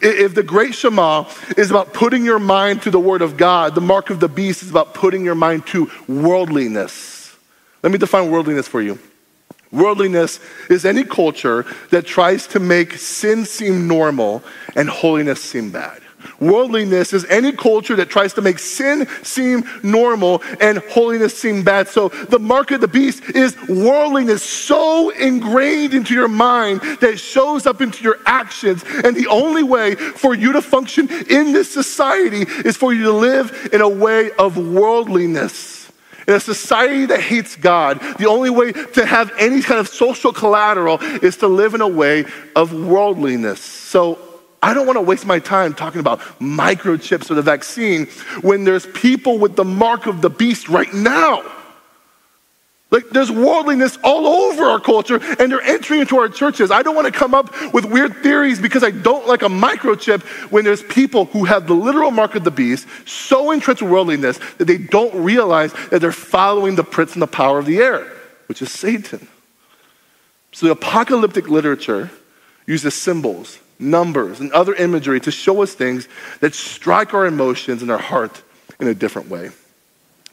If 0.00 0.34
the 0.34 0.42
great 0.42 0.74
Shema 0.74 1.28
is 1.56 1.70
about 1.70 1.92
putting 1.92 2.24
your 2.24 2.38
mind 2.38 2.82
to 2.82 2.90
the 2.90 3.00
Word 3.00 3.22
of 3.22 3.36
God, 3.36 3.74
the 3.74 3.80
mark 3.80 4.10
of 4.10 4.20
the 4.20 4.28
beast 4.28 4.62
is 4.62 4.70
about 4.70 4.94
putting 4.94 5.24
your 5.24 5.34
mind 5.34 5.66
to 5.68 5.90
worldliness. 6.06 7.36
Let 7.82 7.90
me 7.90 7.98
define 7.98 8.30
worldliness 8.30 8.68
for 8.68 8.80
you. 8.80 8.98
Worldliness 9.72 10.38
is 10.68 10.84
any 10.84 11.02
culture 11.02 11.64
that 11.90 12.04
tries 12.04 12.46
to 12.48 12.60
make 12.60 12.92
sin 12.92 13.46
seem 13.46 13.88
normal 13.88 14.44
and 14.76 14.88
holiness 14.88 15.42
seem 15.42 15.70
bad. 15.70 16.01
Worldliness 16.40 17.12
is 17.12 17.24
any 17.26 17.52
culture 17.52 17.96
that 17.96 18.10
tries 18.10 18.34
to 18.34 18.42
make 18.42 18.58
sin 18.58 19.06
seem 19.22 19.64
normal 19.82 20.42
and 20.60 20.78
holiness 20.78 21.38
seem 21.38 21.62
bad. 21.62 21.88
So 21.88 22.08
the 22.08 22.38
mark 22.38 22.70
of 22.70 22.80
the 22.80 22.88
beast 22.88 23.22
is 23.30 23.56
worldliness 23.68 24.42
so 24.42 25.10
ingrained 25.10 25.94
into 25.94 26.14
your 26.14 26.28
mind 26.28 26.80
that 26.80 27.10
it 27.10 27.20
shows 27.20 27.66
up 27.66 27.80
into 27.80 28.02
your 28.02 28.18
actions. 28.26 28.84
And 29.04 29.16
the 29.16 29.28
only 29.28 29.62
way 29.62 29.94
for 29.94 30.34
you 30.34 30.52
to 30.52 30.62
function 30.62 31.08
in 31.30 31.52
this 31.52 31.72
society 31.72 32.42
is 32.64 32.76
for 32.76 32.92
you 32.92 33.04
to 33.04 33.12
live 33.12 33.70
in 33.72 33.80
a 33.80 33.88
way 33.88 34.30
of 34.32 34.56
worldliness. 34.56 35.90
In 36.28 36.34
a 36.34 36.40
society 36.40 37.06
that 37.06 37.20
hates 37.20 37.56
God, 37.56 38.00
the 38.18 38.28
only 38.28 38.50
way 38.50 38.72
to 38.72 39.04
have 39.04 39.32
any 39.38 39.60
kind 39.60 39.80
of 39.80 39.88
social 39.88 40.32
collateral 40.32 40.98
is 41.00 41.36
to 41.38 41.48
live 41.48 41.74
in 41.74 41.80
a 41.80 41.88
way 41.88 42.24
of 42.54 42.72
worldliness. 42.72 43.60
So 43.60 44.31
I 44.62 44.74
don't 44.74 44.86
want 44.86 44.96
to 44.96 45.02
waste 45.02 45.26
my 45.26 45.40
time 45.40 45.74
talking 45.74 45.98
about 45.98 46.20
microchips 46.38 47.30
or 47.30 47.34
the 47.34 47.42
vaccine 47.42 48.06
when 48.42 48.62
there's 48.62 48.86
people 48.86 49.38
with 49.38 49.56
the 49.56 49.64
mark 49.64 50.06
of 50.06 50.22
the 50.22 50.30
beast 50.30 50.68
right 50.68 50.92
now. 50.94 51.42
Like 52.92 53.08
there's 53.08 53.30
worldliness 53.30 53.98
all 54.04 54.26
over 54.26 54.64
our 54.64 54.78
culture 54.78 55.18
and 55.38 55.50
they're 55.50 55.62
entering 55.62 56.00
into 56.00 56.18
our 56.18 56.28
churches. 56.28 56.70
I 56.70 56.82
don't 56.82 56.94
want 56.94 57.12
to 57.12 57.18
come 57.18 57.34
up 57.34 57.50
with 57.72 57.86
weird 57.86 58.16
theories 58.18 58.60
because 58.60 58.84
I 58.84 58.90
don't 58.90 59.26
like 59.26 59.42
a 59.42 59.46
microchip 59.46 60.22
when 60.52 60.62
there's 60.64 60.82
people 60.82 61.24
who 61.24 61.44
have 61.44 61.66
the 61.66 61.74
literal 61.74 62.10
mark 62.10 62.34
of 62.34 62.44
the 62.44 62.50
beast 62.50 62.86
so 63.06 63.50
entrenched 63.50 63.82
with 63.82 63.90
worldliness 63.90 64.38
that 64.58 64.66
they 64.66 64.76
don't 64.76 65.14
realize 65.14 65.72
that 65.90 66.00
they're 66.00 66.12
following 66.12 66.76
the 66.76 66.84
prince 66.84 67.14
and 67.14 67.22
the 67.22 67.26
power 67.26 67.58
of 67.58 67.64
the 67.64 67.78
air, 67.78 68.12
which 68.46 68.60
is 68.60 68.70
Satan. 68.70 69.26
So 70.52 70.66
the 70.66 70.72
apocalyptic 70.72 71.48
literature 71.48 72.10
uses 72.66 72.94
symbols 72.94 73.58
numbers, 73.82 74.40
and 74.40 74.52
other 74.52 74.74
imagery 74.74 75.20
to 75.20 75.30
show 75.30 75.62
us 75.62 75.74
things 75.74 76.08
that 76.40 76.54
strike 76.54 77.12
our 77.12 77.26
emotions 77.26 77.82
and 77.82 77.90
our 77.90 77.98
heart 77.98 78.42
in 78.80 78.88
a 78.88 78.94
different 78.94 79.28
way. 79.28 79.50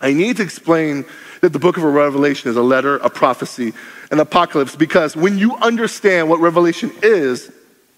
I 0.01 0.13
need 0.13 0.37
to 0.37 0.43
explain 0.43 1.05
that 1.41 1.51
the 1.51 1.59
book 1.59 1.77
of 1.77 1.83
Revelation 1.83 2.49
is 2.49 2.55
a 2.55 2.61
letter, 2.61 2.97
a 2.97 3.09
prophecy, 3.09 3.73
an 4.11 4.19
apocalypse, 4.19 4.75
because 4.75 5.15
when 5.15 5.37
you 5.37 5.55
understand 5.57 6.29
what 6.29 6.39
Revelation 6.39 6.91
is, 7.01 7.51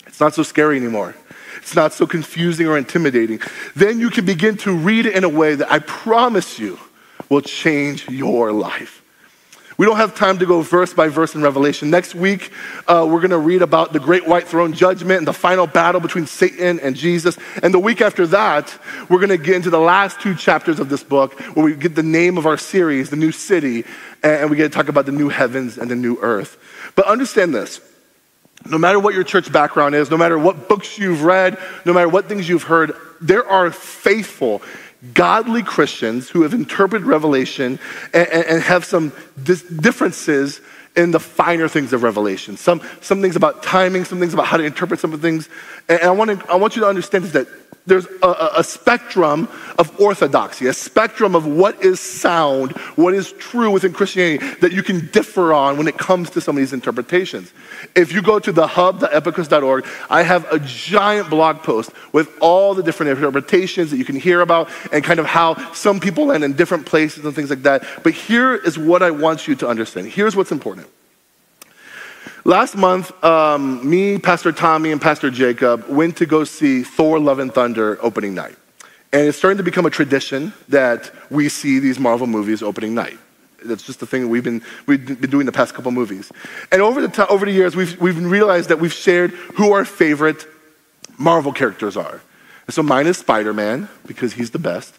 it's 0.07 0.19
not 0.19 0.33
so 0.33 0.43
scary 0.43 0.77
anymore. 0.77 1.15
It's 1.57 1.75
not 1.75 1.93
so 1.93 2.07
confusing 2.07 2.67
or 2.67 2.77
intimidating. 2.77 3.39
Then 3.75 3.99
you 3.99 4.09
can 4.09 4.25
begin 4.25 4.57
to 4.57 4.75
read 4.75 5.05
it 5.05 5.15
in 5.15 5.23
a 5.23 5.29
way 5.29 5.55
that 5.55 5.71
I 5.71 5.79
promise 5.79 6.57
you 6.57 6.79
will 7.29 7.41
change 7.41 8.09
your 8.09 8.51
life. 8.51 9.00
We 9.81 9.87
don't 9.87 9.97
have 9.97 10.13
time 10.13 10.37
to 10.37 10.45
go 10.45 10.61
verse 10.61 10.93
by 10.93 11.07
verse 11.07 11.33
in 11.33 11.41
Revelation. 11.41 11.89
Next 11.89 12.13
week, 12.13 12.51
uh, 12.87 13.03
we're 13.09 13.19
going 13.19 13.31
to 13.31 13.39
read 13.39 13.63
about 13.63 13.93
the 13.93 13.99
great 13.99 14.27
white 14.27 14.47
throne 14.47 14.73
judgment 14.73 15.17
and 15.17 15.27
the 15.27 15.33
final 15.33 15.65
battle 15.65 15.99
between 15.99 16.27
Satan 16.27 16.79
and 16.79 16.95
Jesus. 16.95 17.35
And 17.63 17.73
the 17.73 17.79
week 17.79 17.99
after 17.99 18.27
that, 18.27 18.77
we're 19.09 19.17
going 19.17 19.29
to 19.29 19.39
get 19.39 19.55
into 19.55 19.71
the 19.71 19.79
last 19.79 20.21
two 20.21 20.35
chapters 20.35 20.79
of 20.79 20.89
this 20.89 21.03
book 21.03 21.33
where 21.55 21.65
we 21.65 21.73
get 21.73 21.95
the 21.95 22.03
name 22.03 22.37
of 22.37 22.45
our 22.45 22.57
series, 22.57 23.09
The 23.09 23.15
New 23.15 23.31
City, 23.31 23.83
and 24.21 24.51
we 24.51 24.55
get 24.55 24.71
to 24.71 24.77
talk 24.77 24.87
about 24.87 25.07
the 25.07 25.11
new 25.11 25.29
heavens 25.29 25.79
and 25.79 25.89
the 25.89 25.95
new 25.95 26.19
earth. 26.21 26.59
But 26.95 27.07
understand 27.07 27.55
this. 27.55 27.81
No 28.69 28.77
matter 28.77 28.99
what 28.99 29.15
your 29.15 29.23
church 29.23 29.51
background 29.51 29.95
is, 29.95 30.11
no 30.11 30.17
matter 30.17 30.37
what 30.37 30.69
books 30.69 30.99
you've 30.99 31.23
read, 31.23 31.57
no 31.85 31.93
matter 31.93 32.07
what 32.07 32.29
things 32.29 32.47
you've 32.47 32.61
heard, 32.61 32.93
there 33.19 33.47
are 33.47 33.71
faithful 33.71 34.61
godly 35.13 35.63
Christians 35.63 36.29
who 36.29 36.43
have 36.43 36.53
interpreted 36.53 37.07
Revelation 37.07 37.79
and, 38.13 38.27
and 38.27 38.61
have 38.61 38.85
some 38.85 39.11
dis- 39.41 39.63
differences 39.63 40.61
in 40.95 41.11
the 41.11 41.19
finer 41.19 41.67
things 41.67 41.93
of 41.93 42.03
Revelation. 42.03 42.57
Some, 42.57 42.81
some 43.01 43.21
things 43.21 43.35
about 43.35 43.63
timing, 43.63 44.05
some 44.05 44.19
things 44.19 44.33
about 44.33 44.47
how 44.47 44.57
to 44.57 44.63
interpret 44.63 44.99
some 44.99 45.13
of 45.13 45.21
the 45.21 45.27
things. 45.27 45.49
And 45.87 46.01
I 46.01 46.11
want, 46.11 46.39
to, 46.39 46.51
I 46.51 46.55
want 46.55 46.75
you 46.75 46.81
to 46.81 46.87
understand 46.87 47.23
is 47.23 47.31
that 47.33 47.47
there's 47.85 48.05
a, 48.21 48.51
a, 48.57 48.63
spectrum 48.63 49.47
of 49.79 49.99
orthodoxy, 49.99 50.67
a 50.67 50.73
spectrum 50.73 51.35
of 51.35 51.47
what 51.47 51.83
is 51.83 51.99
sound, 51.99 52.71
what 52.95 53.13
is 53.13 53.31
true 53.33 53.71
within 53.71 53.91
Christianity 53.91 54.45
that 54.61 54.71
you 54.71 54.83
can 54.83 55.07
differ 55.07 55.53
on 55.53 55.77
when 55.77 55.87
it 55.87 55.97
comes 55.97 56.29
to 56.31 56.41
some 56.41 56.55
of 56.55 56.61
these 56.61 56.73
interpretations. 56.73 57.51
If 57.95 58.13
you 58.13 58.21
go 58.21 58.39
to 58.39 58.51
the 58.51 58.67
hub, 58.67 58.99
the 58.99 59.85
I 60.09 60.23
have 60.23 60.51
a 60.51 60.59
giant 60.59 61.29
blog 61.29 61.57
post 61.57 61.91
with 62.13 62.29
all 62.39 62.75
the 62.75 62.83
different 62.83 63.17
interpretations 63.17 63.89
that 63.91 63.97
you 63.97 64.05
can 64.05 64.15
hear 64.15 64.41
about 64.41 64.69
and 64.91 65.03
kind 65.03 65.19
of 65.19 65.25
how 65.25 65.73
some 65.73 65.99
people 65.99 66.27
land 66.27 66.43
in 66.43 66.53
different 66.53 66.85
places 66.85 67.25
and 67.25 67.33
things 67.33 67.49
like 67.49 67.63
that. 67.63 67.83
But 68.03 68.13
here 68.13 68.55
is 68.55 68.77
what 68.77 69.01
I 69.01 69.11
want 69.11 69.47
you 69.47 69.55
to 69.55 69.67
understand. 69.67 70.07
Here's 70.07 70.35
what's 70.35 70.51
important. 70.51 70.87
Last 72.43 72.75
month, 72.75 73.23
um, 73.23 73.87
me, 73.87 74.17
Pastor 74.17 74.51
Tommy, 74.51 74.91
and 74.91 74.99
Pastor 74.99 75.29
Jacob 75.29 75.87
went 75.87 76.17
to 76.17 76.25
go 76.25 76.43
see 76.43 76.81
Thor 76.81 77.19
Love 77.19 77.37
and 77.37 77.53
Thunder 77.53 77.99
opening 78.01 78.33
night. 78.33 78.55
And 79.13 79.27
it's 79.27 79.37
starting 79.37 79.57
to 79.57 79.63
become 79.63 79.85
a 79.85 79.91
tradition 79.91 80.51
that 80.69 81.11
we 81.29 81.49
see 81.49 81.77
these 81.77 81.99
Marvel 81.99 82.25
movies 82.25 82.63
opening 82.63 82.95
night. 82.95 83.19
That's 83.63 83.83
just 83.83 83.99
the 83.99 84.07
thing 84.07 84.27
we've 84.29 84.43
been, 84.43 84.63
we've 84.87 85.21
been 85.21 85.29
doing 85.29 85.45
the 85.45 85.51
past 85.51 85.75
couple 85.75 85.91
movies. 85.91 86.31
And 86.71 86.81
over 86.81 87.05
the, 87.05 87.27
over 87.27 87.45
the 87.45 87.51
years, 87.51 87.75
we've, 87.75 87.99
we've 88.01 88.17
realized 88.17 88.69
that 88.69 88.79
we've 88.79 88.93
shared 88.93 89.31
who 89.31 89.73
our 89.73 89.85
favorite 89.85 90.47
Marvel 91.19 91.53
characters 91.53 91.95
are. 91.95 92.21
And 92.65 92.73
so 92.73 92.81
mine 92.81 93.05
is 93.05 93.17
Spider 93.17 93.53
Man, 93.53 93.87
because 94.07 94.33
he's 94.33 94.49
the 94.49 94.59
best. 94.59 94.95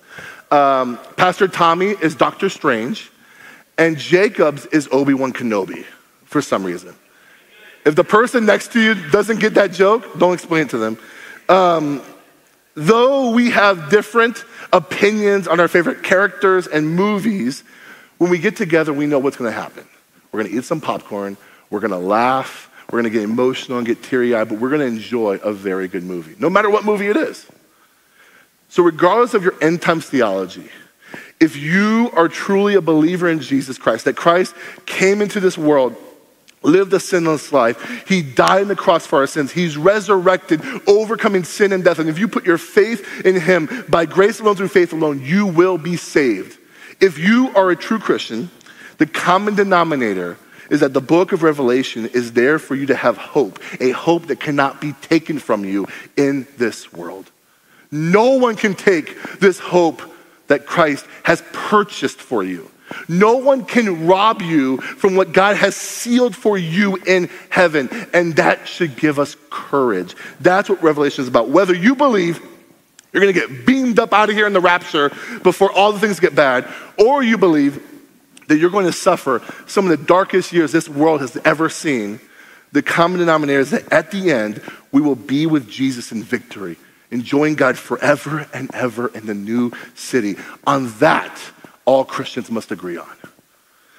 Um, 0.52 0.96
Pastor 1.16 1.48
Tommy 1.48 1.86
is 1.86 2.14
Doctor 2.14 2.48
Strange. 2.48 3.10
And 3.78 3.98
Jacob's 3.98 4.66
is 4.66 4.88
Obi 4.92 5.14
Wan 5.14 5.32
Kenobi, 5.32 5.84
for 6.24 6.40
some 6.40 6.62
reason. 6.62 6.94
If 7.84 7.96
the 7.96 8.04
person 8.04 8.46
next 8.46 8.72
to 8.72 8.80
you 8.80 8.94
doesn't 9.10 9.40
get 9.40 9.54
that 9.54 9.72
joke, 9.72 10.18
don't 10.18 10.34
explain 10.34 10.62
it 10.62 10.70
to 10.70 10.78
them. 10.78 10.98
Um, 11.48 12.02
though 12.74 13.30
we 13.30 13.50
have 13.50 13.90
different 13.90 14.44
opinions 14.72 15.48
on 15.48 15.60
our 15.60 15.68
favorite 15.68 16.02
characters 16.02 16.66
and 16.66 16.88
movies, 16.88 17.64
when 18.18 18.30
we 18.30 18.38
get 18.38 18.56
together, 18.56 18.92
we 18.92 19.06
know 19.06 19.18
what's 19.18 19.36
going 19.36 19.50
to 19.50 19.60
happen. 19.60 19.86
We're 20.30 20.42
going 20.42 20.52
to 20.52 20.58
eat 20.58 20.64
some 20.64 20.80
popcorn, 20.80 21.36
we're 21.70 21.80
going 21.80 21.90
to 21.90 21.98
laugh, 21.98 22.70
We're 22.92 23.00
going 23.00 23.10
to 23.10 23.18
get 23.18 23.22
emotional 23.22 23.78
and 23.78 23.86
get 23.86 24.02
teary 24.02 24.34
eyed, 24.34 24.50
but 24.50 24.58
we're 24.58 24.68
going 24.68 24.82
to 24.82 24.86
enjoy 24.86 25.38
a 25.42 25.50
very 25.50 25.88
good 25.88 26.04
movie, 26.04 26.36
no 26.38 26.50
matter 26.50 26.68
what 26.68 26.84
movie 26.84 27.08
it 27.08 27.16
is. 27.16 27.46
So, 28.68 28.82
regardless 28.82 29.32
of 29.32 29.42
your 29.42 29.54
end 29.62 29.80
times 29.80 30.06
theology, 30.06 30.68
if 31.40 31.56
you 31.56 32.10
are 32.14 32.28
truly 32.28 32.74
a 32.74 32.80
believer 32.82 33.28
in 33.28 33.40
Jesus 33.40 33.78
Christ, 33.78 34.04
that 34.04 34.14
Christ 34.14 34.54
came 34.84 35.22
into 35.22 35.40
this 35.40 35.56
world, 35.56 35.96
lived 36.62 36.92
a 36.92 37.00
sinless 37.00 37.52
life, 37.52 38.06
he 38.08 38.22
died 38.22 38.62
on 38.62 38.68
the 38.68 38.76
cross 38.76 39.06
for 39.06 39.20
our 39.20 39.26
sins, 39.26 39.52
he's 39.52 39.76
resurrected, 39.76 40.62
overcoming 40.86 41.44
sin 41.44 41.72
and 41.72 41.84
death. 41.84 41.98
And 41.98 42.08
if 42.08 42.18
you 42.18 42.28
put 42.28 42.44
your 42.44 42.58
faith 42.58 43.24
in 43.24 43.40
him 43.40 43.84
by 43.88 44.06
grace 44.06 44.40
alone, 44.40 44.56
through 44.56 44.68
faith 44.68 44.92
alone, 44.92 45.22
you 45.22 45.46
will 45.46 45.78
be 45.78 45.96
saved. 45.96 46.58
If 47.00 47.18
you 47.18 47.50
are 47.54 47.70
a 47.70 47.76
true 47.76 47.98
Christian, 47.98 48.50
the 48.98 49.06
common 49.06 49.54
denominator 49.54 50.36
is 50.70 50.80
that 50.80 50.94
the 50.94 51.00
book 51.00 51.32
of 51.32 51.42
Revelation 51.42 52.06
is 52.06 52.32
there 52.32 52.58
for 52.58 52.74
you 52.74 52.86
to 52.86 52.94
have 52.94 53.16
hope, 53.16 53.58
a 53.80 53.90
hope 53.90 54.26
that 54.26 54.40
cannot 54.40 54.80
be 54.80 54.92
taken 54.94 55.38
from 55.38 55.64
you 55.64 55.86
in 56.16 56.46
this 56.56 56.92
world. 56.92 57.30
No 57.90 58.38
one 58.38 58.56
can 58.56 58.74
take 58.74 59.38
this 59.38 59.58
hope 59.58 60.00
that 60.46 60.66
Christ 60.66 61.06
has 61.24 61.42
purchased 61.52 62.20
for 62.20 62.42
you. 62.42 62.70
No 63.08 63.36
one 63.36 63.64
can 63.64 64.06
rob 64.06 64.42
you 64.42 64.78
from 64.78 65.14
what 65.14 65.32
God 65.32 65.56
has 65.56 65.76
sealed 65.76 66.34
for 66.34 66.58
you 66.58 66.96
in 66.96 67.30
heaven. 67.50 67.88
And 68.12 68.36
that 68.36 68.68
should 68.68 68.96
give 68.96 69.18
us 69.18 69.36
courage. 69.50 70.14
That's 70.40 70.68
what 70.68 70.82
Revelation 70.82 71.22
is 71.22 71.28
about. 71.28 71.48
Whether 71.48 71.74
you 71.74 71.94
believe 71.94 72.40
you're 73.12 73.22
going 73.22 73.34
to 73.34 73.40
get 73.40 73.66
beamed 73.66 73.98
up 73.98 74.12
out 74.12 74.30
of 74.30 74.36
here 74.36 74.46
in 74.46 74.52
the 74.52 74.60
rapture 74.60 75.10
before 75.42 75.70
all 75.70 75.92
the 75.92 76.00
things 76.00 76.18
get 76.18 76.34
bad, 76.34 76.66
or 76.98 77.22
you 77.22 77.36
believe 77.36 77.82
that 78.48 78.56
you're 78.58 78.70
going 78.70 78.86
to 78.86 78.92
suffer 78.92 79.42
some 79.66 79.88
of 79.88 79.98
the 79.98 80.04
darkest 80.04 80.52
years 80.52 80.72
this 80.72 80.88
world 80.88 81.20
has 81.20 81.36
ever 81.44 81.68
seen, 81.68 82.20
the 82.72 82.82
common 82.82 83.18
denominator 83.18 83.60
is 83.60 83.70
that 83.70 83.92
at 83.92 84.10
the 84.10 84.30
end, 84.32 84.62
we 84.92 85.02
will 85.02 85.14
be 85.14 85.44
with 85.44 85.68
Jesus 85.68 86.10
in 86.10 86.22
victory 86.22 86.76
enjoying 87.12 87.54
God 87.54 87.78
forever 87.78 88.48
and 88.52 88.74
ever 88.74 89.08
in 89.08 89.26
the 89.26 89.34
new 89.34 89.70
city. 89.94 90.36
On 90.66 90.88
that, 90.98 91.38
all 91.84 92.04
Christians 92.04 92.50
must 92.50 92.70
agree 92.70 92.96
on. 92.96 93.16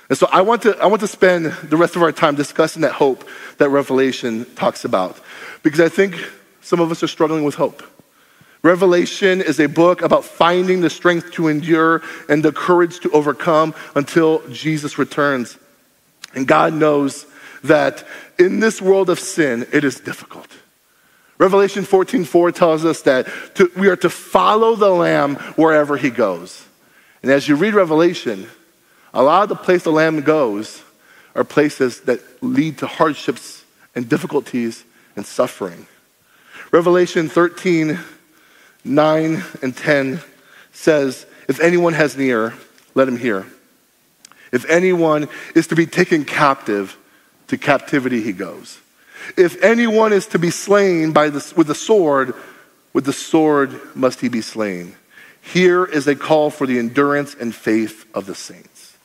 And 0.10 0.18
so 0.18 0.28
I 0.32 0.42
want 0.42 0.64
to, 0.64 0.78
I 0.78 0.88
want 0.88 1.00
to 1.02 1.08
spend 1.08 1.46
the 1.46 1.78
rest 1.78 1.96
of 1.96 2.04
our 2.04 2.12
time 2.12 2.36
discussing 2.36 2.82
that 2.82 2.94
hope 2.94 3.28
that 3.58 3.70
Revelation 3.70 4.46
talks 4.56 4.86
about, 4.86 5.20
because 5.64 5.80
I 5.80 5.90
think 5.90 6.16
some 6.62 6.80
of 6.80 6.92
us 6.92 7.04
are 7.04 7.08
struggling 7.08 7.44
with 7.44 7.56
hope. 7.56 7.84
Revelation 8.62 9.42
is 9.42 9.60
a 9.60 9.68
book 9.68 10.02
about 10.02 10.24
finding 10.24 10.82
the 10.82 10.90
strength 10.90 11.32
to 11.34 11.50
endure 11.50 12.02
and 12.30 12.44
the 12.44 12.54
courage 12.54 13.00
to 13.02 13.12
overcome 13.12 13.76
until 13.96 14.48
Jesus 14.50 14.98
returns. 14.98 15.58
And 16.34 16.48
God 16.48 16.74
knows 16.74 17.26
that 17.64 18.06
in 18.40 18.62
this 18.62 18.82
world 18.82 19.10
of 19.10 19.20
sin, 19.20 19.68
it 19.74 19.84
is 19.84 20.00
difficult. 20.00 20.48
Revelation 21.38 21.84
14 21.84 22.24
4 22.24 22.52
tells 22.52 22.86
us 22.86 23.02
that 23.02 23.28
to, 23.56 23.70
we 23.76 23.90
are 23.90 23.98
to 23.98 24.10
follow 24.10 24.76
the 24.76 24.90
Lamb 24.90 25.36
wherever 25.56 25.98
he 25.98 26.10
goes. 26.10 26.66
And 27.24 27.32
as 27.32 27.48
you 27.48 27.56
read 27.56 27.74
Revelation, 27.74 28.48
a 29.14 29.24
lot 29.24 29.44
of 29.44 29.50
the 29.50 29.56
place 29.56 29.84
the 29.84 29.92
Lamb 29.92 30.22
goes 30.22 30.84
are 31.36 31.44
places 31.44 32.02
that 32.02 32.20
lead 32.44 32.78
to 32.80 32.88
hardships 32.88 33.64
and 33.96 34.08
difficulties 34.08 34.84
and 35.16 35.26
suffering. 35.26 35.88
Revelation 36.72 37.30
13 37.30 38.00
9 38.86 39.44
and 39.62 39.78
10 39.78 40.20
says, 40.74 41.26
If 41.48 41.62
anyone 41.62 41.94
has 41.94 42.16
an 42.16 42.22
ear, 42.22 42.54
let 42.96 43.08
him 43.08 43.18
hear. 43.18 43.46
If 44.52 44.70
anyone 44.70 45.30
is 45.56 45.68
to 45.68 45.76
be 45.76 45.86
taken 45.86 46.26
captive, 46.26 46.98
to 47.48 47.58
captivity 47.58 48.22
he 48.22 48.34
goes. 48.34 48.80
If 49.38 49.64
anyone 49.64 50.12
is 50.12 50.28
to 50.28 50.40
be 50.40 50.50
slain 50.50 51.14
by 51.14 51.30
the, 51.30 51.54
with 51.56 51.68
the 51.68 51.76
sword, 51.76 52.34
with 52.92 53.06
the 53.06 53.14
sword 53.14 53.80
must 53.96 54.20
he 54.20 54.28
be 54.28 54.42
slain. 54.42 54.96
Here 55.44 55.86
is 55.86 56.08
a 56.08 56.16
call 56.16 56.50
for 56.50 56.66
the 56.66 56.80
endurance 56.80 57.36
and 57.36 57.54
faith 57.54 58.06
of 58.16 58.26
the 58.26 58.34
saints. 58.34 58.98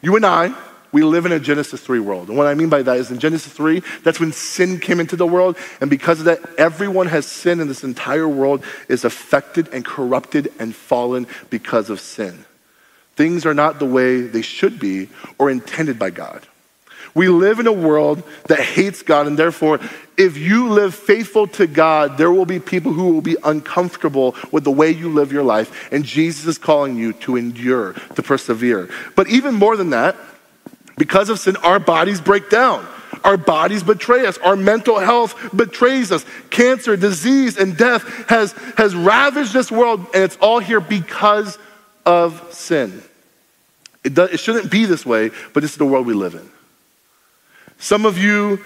You 0.00 0.16
and 0.16 0.24
I, 0.24 0.54
we 0.92 1.02
live 1.02 1.26
in 1.26 1.32
a 1.32 1.38
Genesis 1.38 1.82
3 1.82 2.00
world. 2.00 2.28
And 2.28 2.38
what 2.38 2.46
I 2.46 2.54
mean 2.54 2.70
by 2.70 2.82
that 2.82 2.96
is 2.96 3.10
in 3.10 3.18
Genesis 3.18 3.52
3, 3.52 3.82
that's 4.02 4.18
when 4.18 4.32
sin 4.32 4.80
came 4.80 5.00
into 5.00 5.16
the 5.16 5.26
world. 5.26 5.56
And 5.80 5.90
because 5.90 6.20
of 6.20 6.24
that, 6.24 6.40
everyone 6.58 7.06
has 7.08 7.26
sin, 7.26 7.60
and 7.60 7.68
this 7.68 7.84
entire 7.84 8.28
world 8.28 8.64
is 8.88 9.04
affected 9.04 9.68
and 9.68 9.84
corrupted 9.84 10.52
and 10.58 10.74
fallen 10.74 11.26
because 11.50 11.90
of 11.90 12.00
sin. 12.00 12.44
Things 13.16 13.44
are 13.44 13.54
not 13.54 13.78
the 13.78 13.84
way 13.84 14.22
they 14.22 14.42
should 14.42 14.78
be 14.78 15.08
or 15.38 15.50
intended 15.50 15.98
by 15.98 16.10
God. 16.10 16.46
We 17.18 17.26
live 17.26 17.58
in 17.58 17.66
a 17.66 17.72
world 17.72 18.22
that 18.46 18.60
hates 18.60 19.02
God, 19.02 19.26
and 19.26 19.36
therefore, 19.36 19.80
if 20.16 20.36
you 20.36 20.68
live 20.68 20.94
faithful 20.94 21.48
to 21.48 21.66
God, 21.66 22.16
there 22.16 22.30
will 22.30 22.46
be 22.46 22.60
people 22.60 22.92
who 22.92 23.12
will 23.12 23.20
be 23.20 23.36
uncomfortable 23.42 24.36
with 24.52 24.62
the 24.62 24.70
way 24.70 24.92
you 24.92 25.12
live 25.12 25.32
your 25.32 25.42
life. 25.42 25.92
And 25.92 26.04
Jesus 26.04 26.46
is 26.46 26.58
calling 26.58 26.96
you 26.96 27.12
to 27.14 27.34
endure, 27.34 27.94
to 28.14 28.22
persevere. 28.22 28.88
But 29.16 29.26
even 29.26 29.56
more 29.56 29.76
than 29.76 29.90
that, 29.90 30.14
because 30.96 31.28
of 31.28 31.40
sin, 31.40 31.56
our 31.56 31.80
bodies 31.80 32.20
break 32.20 32.50
down. 32.50 32.86
Our 33.24 33.36
bodies 33.36 33.82
betray 33.82 34.24
us. 34.24 34.38
Our 34.38 34.54
mental 34.54 35.00
health 35.00 35.34
betrays 35.56 36.12
us. 36.12 36.24
Cancer, 36.50 36.96
disease, 36.96 37.56
and 37.56 37.76
death 37.76 38.04
has, 38.28 38.52
has 38.76 38.94
ravaged 38.94 39.52
this 39.52 39.72
world, 39.72 40.06
and 40.14 40.22
it's 40.22 40.36
all 40.36 40.60
here 40.60 40.78
because 40.78 41.58
of 42.06 42.54
sin. 42.54 43.02
It, 44.04 44.14
does, 44.14 44.30
it 44.30 44.38
shouldn't 44.38 44.70
be 44.70 44.84
this 44.84 45.04
way, 45.04 45.32
but 45.52 45.64
this 45.64 45.72
is 45.72 45.78
the 45.78 45.84
world 45.84 46.06
we 46.06 46.14
live 46.14 46.36
in. 46.36 46.48
Some 47.78 48.04
of 48.04 48.18
you 48.18 48.58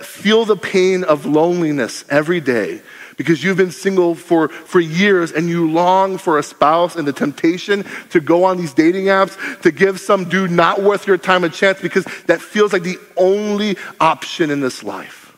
feel 0.00 0.44
the 0.44 0.56
pain 0.56 1.04
of 1.04 1.26
loneliness 1.26 2.04
every 2.08 2.40
day 2.40 2.80
because 3.16 3.42
you've 3.42 3.56
been 3.56 3.72
single 3.72 4.14
for, 4.14 4.48
for 4.48 4.80
years 4.80 5.32
and 5.32 5.48
you 5.48 5.70
long 5.70 6.16
for 6.16 6.38
a 6.38 6.42
spouse 6.42 6.96
and 6.96 7.06
the 7.06 7.12
temptation 7.12 7.84
to 8.10 8.20
go 8.20 8.44
on 8.44 8.56
these 8.56 8.72
dating 8.72 9.06
apps 9.06 9.60
to 9.62 9.70
give 9.70 10.00
some 10.00 10.28
dude 10.28 10.50
not 10.50 10.82
worth 10.82 11.06
your 11.06 11.18
time 11.18 11.44
a 11.44 11.48
chance 11.48 11.80
because 11.80 12.04
that 12.26 12.40
feels 12.40 12.72
like 12.72 12.82
the 12.82 12.98
only 13.16 13.76
option 14.00 14.50
in 14.50 14.60
this 14.60 14.82
life. 14.82 15.36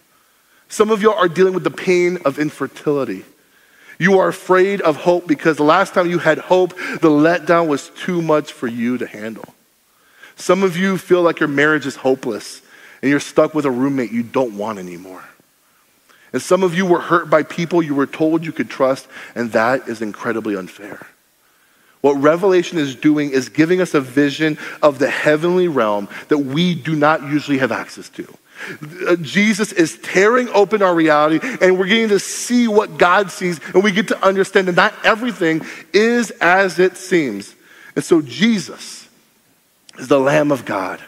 Some 0.69 0.91
of 0.91 1.03
you 1.03 1.11
are 1.11 1.29
dealing 1.29 1.55
with 1.55 1.65
the 1.65 1.71
pain 1.71 2.19
of 2.25 2.39
infertility. 2.39 3.25
You 3.99 4.19
are 4.19 4.29
afraid 4.29 4.81
of 4.81 4.97
hope 4.97 5.27
because 5.27 5.57
the 5.57 5.65
last 5.65 5.95
time 5.95 6.09
you 6.09 6.19
had 6.19 6.39
hope, 6.39 6.71
the 6.71 7.11
letdown 7.11 7.67
was 7.67 7.91
too 7.91 8.23
much 8.23 8.53
for 8.53 8.67
you 8.67 8.99
to 8.99 9.07
handle. 9.07 9.55
Some 10.37 10.63
of 10.63 10.77
you 10.77 10.99
feel 10.99 11.23
like 11.23 11.41
your 11.41 11.49
marriage 11.49 11.87
is 11.87 11.97
hopeless 11.97 12.63
and 13.03 13.11
you're 13.11 13.21
stuck 13.21 13.55
with 13.55 13.67
a 13.67 13.71
roommate 13.71 14.13
you 14.13 14.23
don't 14.23 14.57
want 14.57 14.79
anymore. 14.79 15.25
And 16.33 16.41
some 16.41 16.63
of 16.63 16.75
you 16.75 16.87
were 16.87 17.01
hurt 17.01 17.29
by 17.29 17.43
people 17.43 17.83
you 17.83 17.95
were 17.95 18.07
told 18.07 18.45
you 18.45 18.53
could 18.53 18.71
trust, 18.71 19.07
and 19.35 19.53
that 19.53 19.89
is 19.89 20.01
incredibly 20.01 20.57
unfair. 20.57 21.07
What 22.01 22.15
Revelation 22.15 22.79
is 22.79 22.97
doing 22.97 23.31
is 23.31 23.49
giving 23.49 23.81
us 23.81 23.95
a 23.95 24.01
vision 24.01 24.59
of 24.83 24.99
the 24.99 25.11
heavenly 25.11 25.69
realm 25.69 26.09
that 26.29 26.39
we 26.39 26.75
do 26.75 26.97
not 26.97 27.23
usually 27.23 27.59
have 27.59 27.71
access 27.71 28.09
to. 28.11 28.27
Uh, 29.09 29.17
Jesus 29.17 29.73
is 29.73 29.99
tearing 29.99 30.49
open 30.51 30.83
our 30.83 30.95
reality, 30.95 31.41
and 31.61 31.79
we're 31.79 31.87
getting 31.87 32.09
to 32.09 32.19
see 32.19 32.67
what 32.67 32.99
God 32.99 33.31
sees, 33.31 33.61
and 33.75 33.85
we 33.85 33.93
get 33.93 34.09
to 34.09 34.25
understand 34.25 34.69
that 34.69 34.77
not 34.77 34.95
everything 35.05 35.63
is 35.93 36.31
as 36.41 36.79
it 36.79 36.97
seems. 36.97 37.55
And 37.95 38.05
so, 38.05 38.23
Jesus 38.23 39.09
is 39.99 40.09
the 40.09 40.21
Lamb 40.21 40.51
of 40.51 40.65
God 40.65 41.01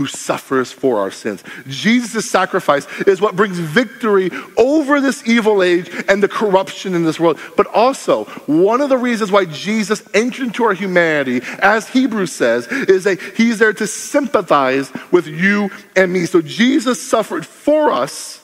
who 0.00 0.06
suffers 0.06 0.72
for 0.72 0.98
our 0.98 1.10
sins. 1.10 1.44
Jesus' 1.66 2.30
sacrifice 2.30 2.86
is 3.00 3.20
what 3.20 3.36
brings 3.36 3.58
victory 3.58 4.30
over 4.56 4.98
this 4.98 5.28
evil 5.28 5.62
age 5.62 5.90
and 6.08 6.22
the 6.22 6.28
corruption 6.28 6.94
in 6.94 7.04
this 7.04 7.20
world. 7.20 7.38
But 7.54 7.66
also, 7.66 8.24
one 8.46 8.80
of 8.80 8.88
the 8.88 8.96
reasons 8.96 9.30
why 9.30 9.44
Jesus 9.44 10.02
entered 10.14 10.46
into 10.46 10.64
our 10.64 10.72
humanity, 10.72 11.42
as 11.58 11.86
Hebrews 11.86 12.32
says, 12.32 12.66
is 12.66 13.04
that 13.04 13.20
he's 13.20 13.58
there 13.58 13.74
to 13.74 13.86
sympathize 13.86 14.90
with 15.12 15.26
you 15.26 15.68
and 15.94 16.10
me. 16.10 16.24
So 16.24 16.40
Jesus 16.40 17.06
suffered 17.06 17.44
for 17.44 17.92
us, 17.92 18.42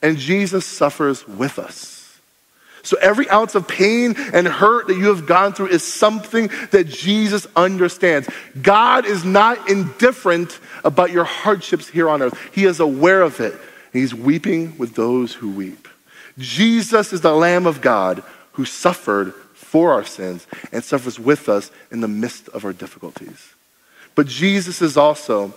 and 0.00 0.16
Jesus 0.16 0.64
suffers 0.64 1.26
with 1.26 1.58
us. 1.58 1.93
So 2.84 2.96
every 3.00 3.28
ounce 3.30 3.54
of 3.54 3.66
pain 3.66 4.14
and 4.32 4.46
hurt 4.46 4.86
that 4.86 4.96
you 4.96 5.08
have 5.08 5.26
gone 5.26 5.54
through 5.54 5.68
is 5.68 5.82
something 5.82 6.50
that 6.70 6.86
Jesus 6.86 7.46
understands. 7.56 8.28
God 8.60 9.06
is 9.06 9.24
not 9.24 9.68
indifferent 9.68 10.60
about 10.84 11.10
your 11.10 11.24
hardships 11.24 11.88
here 11.88 12.08
on 12.08 12.22
earth, 12.22 12.38
He 12.52 12.64
is 12.64 12.78
aware 12.78 13.22
of 13.22 13.40
it. 13.40 13.54
He's 13.92 14.14
weeping 14.14 14.76
with 14.76 14.94
those 14.94 15.34
who 15.34 15.50
weep. 15.50 15.88
Jesus 16.36 17.12
is 17.12 17.20
the 17.20 17.34
Lamb 17.34 17.66
of 17.66 17.80
God 17.80 18.22
who 18.52 18.64
suffered 18.64 19.32
for 19.54 19.92
our 19.92 20.04
sins 20.04 20.46
and 20.72 20.82
suffers 20.82 21.18
with 21.18 21.48
us 21.48 21.70
in 21.90 22.00
the 22.00 22.08
midst 22.08 22.48
of 22.48 22.64
our 22.64 22.72
difficulties. 22.72 23.54
But 24.14 24.26
Jesus 24.26 24.82
is 24.82 24.96
also 24.96 25.54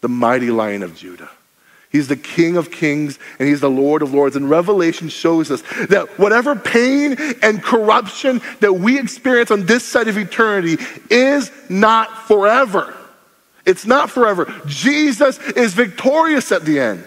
the 0.00 0.08
mighty 0.08 0.50
lion 0.50 0.82
of 0.82 0.96
Judah. 0.96 1.30
He's 1.94 2.08
the 2.08 2.16
King 2.16 2.56
of 2.56 2.72
kings 2.72 3.20
and 3.38 3.48
He's 3.48 3.60
the 3.60 3.70
Lord 3.70 4.02
of 4.02 4.12
lords. 4.12 4.34
And 4.34 4.50
Revelation 4.50 5.08
shows 5.08 5.48
us 5.52 5.62
that 5.90 6.18
whatever 6.18 6.56
pain 6.56 7.16
and 7.40 7.62
corruption 7.62 8.42
that 8.58 8.72
we 8.72 8.98
experience 8.98 9.52
on 9.52 9.64
this 9.66 9.84
side 9.84 10.08
of 10.08 10.18
eternity 10.18 10.84
is 11.08 11.52
not 11.68 12.26
forever. 12.26 12.96
It's 13.64 13.86
not 13.86 14.10
forever. 14.10 14.52
Jesus 14.66 15.38
is 15.50 15.74
victorious 15.74 16.50
at 16.50 16.64
the 16.64 16.80
end. 16.80 17.04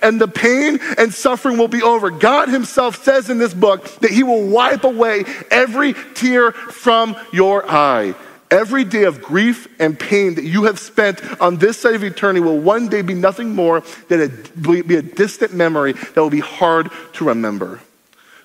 and 0.00 0.18
the 0.18 0.28
pain 0.28 0.78
and 0.96 1.12
suffering 1.12 1.58
will 1.58 1.68
be 1.68 1.82
over. 1.82 2.10
God 2.10 2.48
Himself 2.48 3.04
says 3.04 3.28
in 3.28 3.36
this 3.36 3.52
book 3.52 3.84
that 4.00 4.10
He 4.10 4.22
will 4.22 4.46
wipe 4.46 4.84
away 4.84 5.24
every 5.50 5.92
tear 6.14 6.52
from 6.52 7.14
your 7.30 7.70
eye. 7.70 8.14
Every 8.50 8.82
day 8.84 9.04
of 9.04 9.22
grief 9.22 9.68
and 9.78 9.98
pain 9.98 10.34
that 10.34 10.44
you 10.44 10.64
have 10.64 10.78
spent 10.78 11.22
on 11.40 11.58
this 11.58 11.78
side 11.78 11.94
of 11.94 12.02
eternity 12.02 12.40
will 12.40 12.58
one 12.58 12.88
day 12.88 13.02
be 13.02 13.14
nothing 13.14 13.54
more 13.54 13.82
than 14.08 14.22
a, 14.22 14.82
be 14.82 14.96
a 14.96 15.02
distant 15.02 15.54
memory 15.54 15.92
that 15.92 16.16
will 16.16 16.30
be 16.30 16.40
hard 16.40 16.90
to 17.14 17.26
remember. 17.26 17.80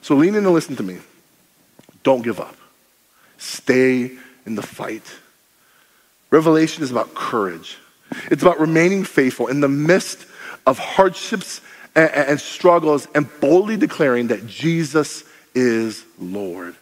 So 0.02 0.16
lean 0.16 0.36
in 0.36 0.46
and 0.46 0.54
listen 0.54 0.76
to 0.76 0.84
me. 0.84 1.00
Don't 2.04 2.22
give 2.22 2.40
up. 2.40 2.56
Stay 3.40 4.12
in 4.46 4.54
the 4.54 4.62
fight. 4.62 5.04
Revelation 6.30 6.84
is 6.84 6.92
about 6.92 7.16
courage. 7.16 7.78
It's 8.30 8.44
about 8.44 8.60
remaining 8.60 9.04
faithful 9.04 9.48
in 9.48 9.62
the 9.62 9.68
midst 9.68 10.28
of 10.68 10.78
hardships 10.78 11.62
and, 11.96 12.12
and 12.12 12.40
struggles 12.40 13.08
and 13.16 13.28
boldly 13.40 13.78
declaring 13.78 14.28
that 14.28 14.46
Jesus 14.46 15.24
is 15.56 16.04
Lord. 16.20 16.76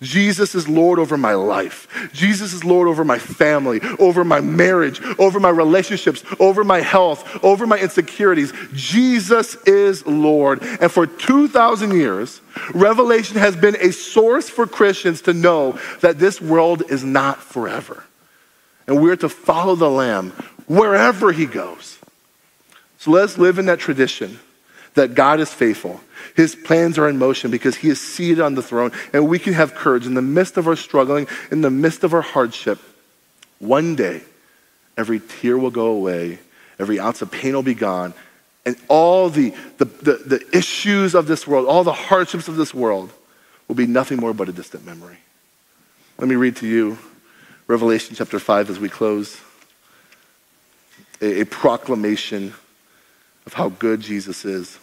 Jesus 0.00 0.54
is 0.54 0.68
Lord 0.68 0.98
over 0.98 1.16
my 1.16 1.34
life. 1.34 2.10
Jesus 2.12 2.52
is 2.52 2.64
Lord 2.64 2.88
over 2.88 3.04
my 3.04 3.18
family, 3.18 3.80
over 3.98 4.24
my 4.24 4.40
marriage, 4.40 5.00
over 5.18 5.40
my 5.40 5.50
relationships, 5.50 6.24
over 6.38 6.64
my 6.64 6.80
health, 6.80 7.42
over 7.44 7.66
my 7.66 7.78
insecurities. 7.78 8.52
Jesus 8.72 9.54
is 9.66 10.06
Lord. 10.06 10.62
And 10.62 10.90
for 10.90 11.06
2,000 11.06 11.92
years, 11.92 12.40
Revelation 12.74 13.36
has 13.36 13.56
been 13.56 13.76
a 13.76 13.92
source 13.92 14.48
for 14.48 14.66
Christians 14.66 15.22
to 15.22 15.32
know 15.32 15.78
that 16.00 16.18
this 16.18 16.40
world 16.40 16.82
is 16.90 17.04
not 17.04 17.38
forever. 17.38 18.04
And 18.86 19.02
we're 19.02 19.16
to 19.16 19.28
follow 19.28 19.74
the 19.74 19.90
Lamb 19.90 20.30
wherever 20.66 21.32
he 21.32 21.46
goes. 21.46 21.98
So 22.98 23.10
let's 23.10 23.38
live 23.38 23.58
in 23.58 23.66
that 23.66 23.78
tradition 23.78 24.40
that 24.96 25.14
God 25.14 25.40
is 25.40 25.52
faithful. 25.52 26.00
His 26.34 26.54
plans 26.54 26.98
are 26.98 27.08
in 27.08 27.18
motion 27.18 27.50
because 27.50 27.76
he 27.76 27.88
is 27.88 28.00
seated 28.00 28.40
on 28.40 28.54
the 28.54 28.62
throne, 28.62 28.92
and 29.12 29.28
we 29.28 29.38
can 29.38 29.52
have 29.52 29.74
courage 29.74 30.06
in 30.06 30.14
the 30.14 30.22
midst 30.22 30.56
of 30.56 30.66
our 30.66 30.76
struggling, 30.76 31.28
in 31.50 31.60
the 31.60 31.70
midst 31.70 32.02
of 32.02 32.12
our 32.12 32.22
hardship. 32.22 32.78
One 33.58 33.94
day, 33.94 34.22
every 34.96 35.20
tear 35.20 35.56
will 35.56 35.70
go 35.70 35.86
away, 35.86 36.38
every 36.78 36.98
ounce 36.98 37.22
of 37.22 37.30
pain 37.30 37.54
will 37.54 37.62
be 37.62 37.74
gone, 37.74 38.12
and 38.64 38.76
all 38.88 39.30
the, 39.30 39.54
the, 39.78 39.84
the, 39.84 40.12
the 40.26 40.56
issues 40.56 41.14
of 41.14 41.26
this 41.26 41.46
world, 41.46 41.68
all 41.68 41.84
the 41.84 41.92
hardships 41.92 42.48
of 42.48 42.56
this 42.56 42.74
world, 42.74 43.12
will 43.68 43.76
be 43.76 43.86
nothing 43.86 44.18
more 44.18 44.34
but 44.34 44.48
a 44.48 44.52
distant 44.52 44.84
memory. 44.84 45.18
Let 46.18 46.28
me 46.28 46.34
read 46.34 46.56
to 46.56 46.66
you 46.66 46.98
Revelation 47.66 48.16
chapter 48.16 48.38
5 48.38 48.70
as 48.70 48.78
we 48.78 48.88
close 48.88 49.40
a, 51.20 51.42
a 51.42 51.44
proclamation 51.46 52.54
of 53.44 53.52
how 53.52 53.68
good 53.68 54.00
Jesus 54.00 54.44
is. 54.44 54.78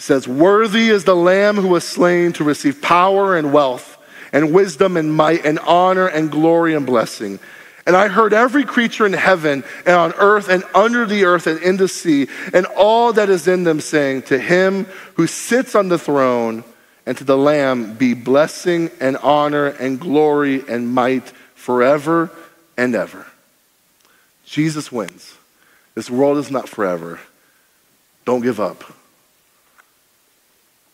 It 0.00 0.04
says, 0.04 0.26
Worthy 0.26 0.88
is 0.88 1.04
the 1.04 1.14
Lamb 1.14 1.56
who 1.56 1.68
was 1.68 1.84
slain 1.84 2.32
to 2.32 2.44
receive 2.44 2.80
power 2.80 3.36
and 3.36 3.52
wealth 3.52 3.98
and 4.32 4.50
wisdom 4.50 4.96
and 4.96 5.12
might 5.12 5.44
and 5.44 5.58
honor 5.58 6.06
and 6.06 6.30
glory 6.30 6.74
and 6.74 6.86
blessing. 6.86 7.38
And 7.86 7.94
I 7.94 8.08
heard 8.08 8.32
every 8.32 8.64
creature 8.64 9.04
in 9.04 9.12
heaven 9.12 9.62
and 9.84 9.94
on 9.94 10.14
earth 10.14 10.48
and 10.48 10.64
under 10.74 11.04
the 11.04 11.24
earth 11.24 11.46
and 11.46 11.60
in 11.60 11.76
the 11.76 11.86
sea 11.86 12.28
and 12.54 12.64
all 12.64 13.12
that 13.12 13.28
is 13.28 13.46
in 13.46 13.64
them 13.64 13.82
saying, 13.82 14.22
To 14.22 14.38
him 14.38 14.86
who 15.16 15.26
sits 15.26 15.74
on 15.74 15.90
the 15.90 15.98
throne 15.98 16.64
and 17.04 17.18
to 17.18 17.24
the 17.24 17.36
Lamb 17.36 17.92
be 17.92 18.14
blessing 18.14 18.90
and 19.00 19.18
honor 19.18 19.66
and 19.66 20.00
glory 20.00 20.64
and 20.66 20.94
might 20.94 21.28
forever 21.54 22.30
and 22.74 22.94
ever. 22.94 23.26
Jesus 24.46 24.90
wins. 24.90 25.34
This 25.94 26.08
world 26.08 26.38
is 26.38 26.50
not 26.50 26.70
forever. 26.70 27.20
Don't 28.24 28.40
give 28.40 28.60
up. 28.60 28.94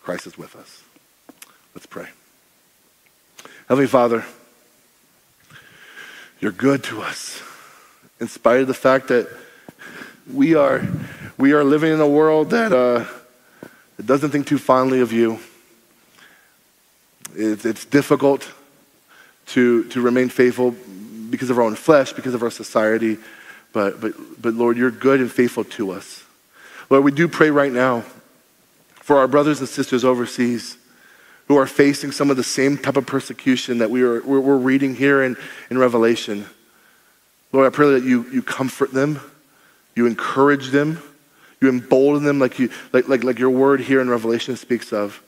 Christ 0.07 0.25
is 0.25 0.37
with 0.37 0.55
us. 0.55 0.83
Let's 1.75 1.85
pray. 1.85 2.07
Heavenly 3.67 3.87
Father, 3.87 4.23
you're 6.39 6.53
good 6.53 6.81
to 6.85 7.01
us. 7.01 7.43
In 8.21 8.29
spite 8.29 8.61
of 8.61 8.67
the 8.67 8.73
fact 8.73 9.09
that 9.09 9.27
we 10.33 10.55
are, 10.55 10.87
we 11.37 11.51
are 11.51 11.65
living 11.65 11.91
in 11.91 11.99
a 11.99 12.07
world 12.07 12.51
that, 12.51 12.71
uh, 12.71 13.03
that 13.97 14.05
doesn't 14.05 14.29
think 14.29 14.47
too 14.47 14.57
fondly 14.57 15.01
of 15.01 15.11
you. 15.11 15.39
It's, 17.35 17.65
it's 17.65 17.83
difficult 17.83 18.49
to, 19.47 19.83
to 19.89 19.99
remain 19.99 20.29
faithful 20.29 20.73
because 21.29 21.49
of 21.49 21.57
our 21.57 21.65
own 21.65 21.75
flesh, 21.75 22.13
because 22.13 22.33
of 22.33 22.43
our 22.43 22.51
society. 22.51 23.17
But, 23.73 23.99
but, 23.99 24.13
but 24.41 24.53
Lord, 24.53 24.77
you're 24.77 24.89
good 24.89 25.19
and 25.19 25.29
faithful 25.29 25.65
to 25.65 25.91
us. 25.91 26.23
Lord, 26.89 27.03
we 27.03 27.11
do 27.11 27.27
pray 27.27 27.51
right 27.51 27.73
now 27.73 28.05
for 29.07 29.19
our 29.19 29.27
brothers 29.29 29.61
and 29.61 29.69
sisters 29.69 30.03
overseas 30.03 30.75
who 31.47 31.55
are 31.55 31.65
facing 31.65 32.11
some 32.11 32.29
of 32.29 32.35
the 32.35 32.43
same 32.43 32.77
type 32.77 32.97
of 32.97 33.05
persecution 33.05 33.77
that 33.77 33.89
we 33.89 34.01
are, 34.01 34.21
we're, 34.21 34.57
reading 34.57 34.93
here 34.93 35.23
in, 35.23 35.37
in 35.69 35.77
Revelation. 35.77 36.45
Lord, 37.53 37.65
I 37.65 37.69
pray 37.73 37.89
that 37.91 38.03
you, 38.03 38.29
you 38.33 38.41
comfort 38.41 38.91
them, 38.91 39.21
you 39.95 40.07
encourage 40.07 40.71
them, 40.71 41.01
you 41.61 41.69
embolden 41.69 42.25
them 42.25 42.37
like, 42.37 42.59
you, 42.59 42.69
like, 42.91 43.07
like, 43.07 43.23
like 43.23 43.39
your 43.39 43.49
word 43.49 43.79
here 43.79 44.01
in 44.01 44.09
Revelation 44.09 44.57
speaks 44.57 44.91
of, 44.91 45.23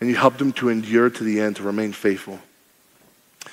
and 0.00 0.10
you 0.10 0.16
help 0.16 0.38
them 0.38 0.52
to 0.54 0.68
endure 0.68 1.08
to 1.08 1.22
the 1.22 1.38
end, 1.38 1.54
to 1.54 1.62
remain 1.62 1.92
faithful. 1.92 2.40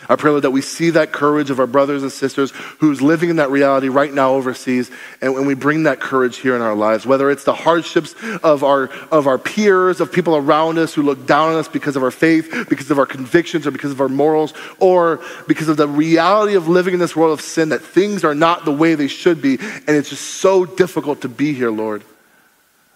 I 0.09 0.15
pray, 0.15 0.31
Lord, 0.31 0.43
that 0.43 0.51
we 0.51 0.61
see 0.61 0.91
that 0.91 1.11
courage 1.11 1.49
of 1.49 1.59
our 1.59 1.67
brothers 1.67 2.01
and 2.01 2.11
sisters 2.11 2.51
who's 2.79 3.01
living 3.01 3.29
in 3.29 3.37
that 3.37 3.49
reality 3.49 3.89
right 3.89 4.13
now 4.13 4.33
overseas, 4.33 4.89
and 5.21 5.33
when 5.33 5.45
we 5.45 5.53
bring 5.53 5.83
that 5.83 5.99
courage 5.99 6.37
here 6.37 6.55
in 6.55 6.61
our 6.61 6.75
lives, 6.75 7.05
whether 7.05 7.29
it's 7.29 7.43
the 7.43 7.53
hardships 7.53 8.15
of 8.43 8.63
our, 8.63 8.89
of 9.11 9.27
our 9.27 9.37
peers, 9.37 9.99
of 9.99 10.11
people 10.11 10.35
around 10.35 10.77
us 10.77 10.93
who 10.93 11.01
look 11.01 11.25
down 11.25 11.49
on 11.49 11.55
us 11.55 11.67
because 11.67 11.95
of 11.95 12.03
our 12.03 12.11
faith, 12.11 12.67
because 12.69 12.89
of 12.89 12.99
our 12.99 13.05
convictions, 13.05 13.67
or 13.67 13.71
because 13.71 13.91
of 13.91 13.99
our 13.99 14.07
morals, 14.07 14.53
or 14.79 15.19
because 15.47 15.67
of 15.67 15.77
the 15.77 15.87
reality 15.87 16.55
of 16.55 16.67
living 16.67 16.93
in 16.93 16.99
this 16.99 17.15
world 17.15 17.33
of 17.33 17.41
sin, 17.41 17.69
that 17.69 17.81
things 17.81 18.23
are 18.23 18.35
not 18.35 18.65
the 18.65 18.71
way 18.71 18.95
they 18.95 19.07
should 19.07 19.41
be, 19.41 19.57
and 19.59 19.89
it's 19.89 20.09
just 20.09 20.25
so 20.25 20.65
difficult 20.65 21.21
to 21.21 21.29
be 21.29 21.53
here, 21.53 21.71
Lord. 21.71 22.03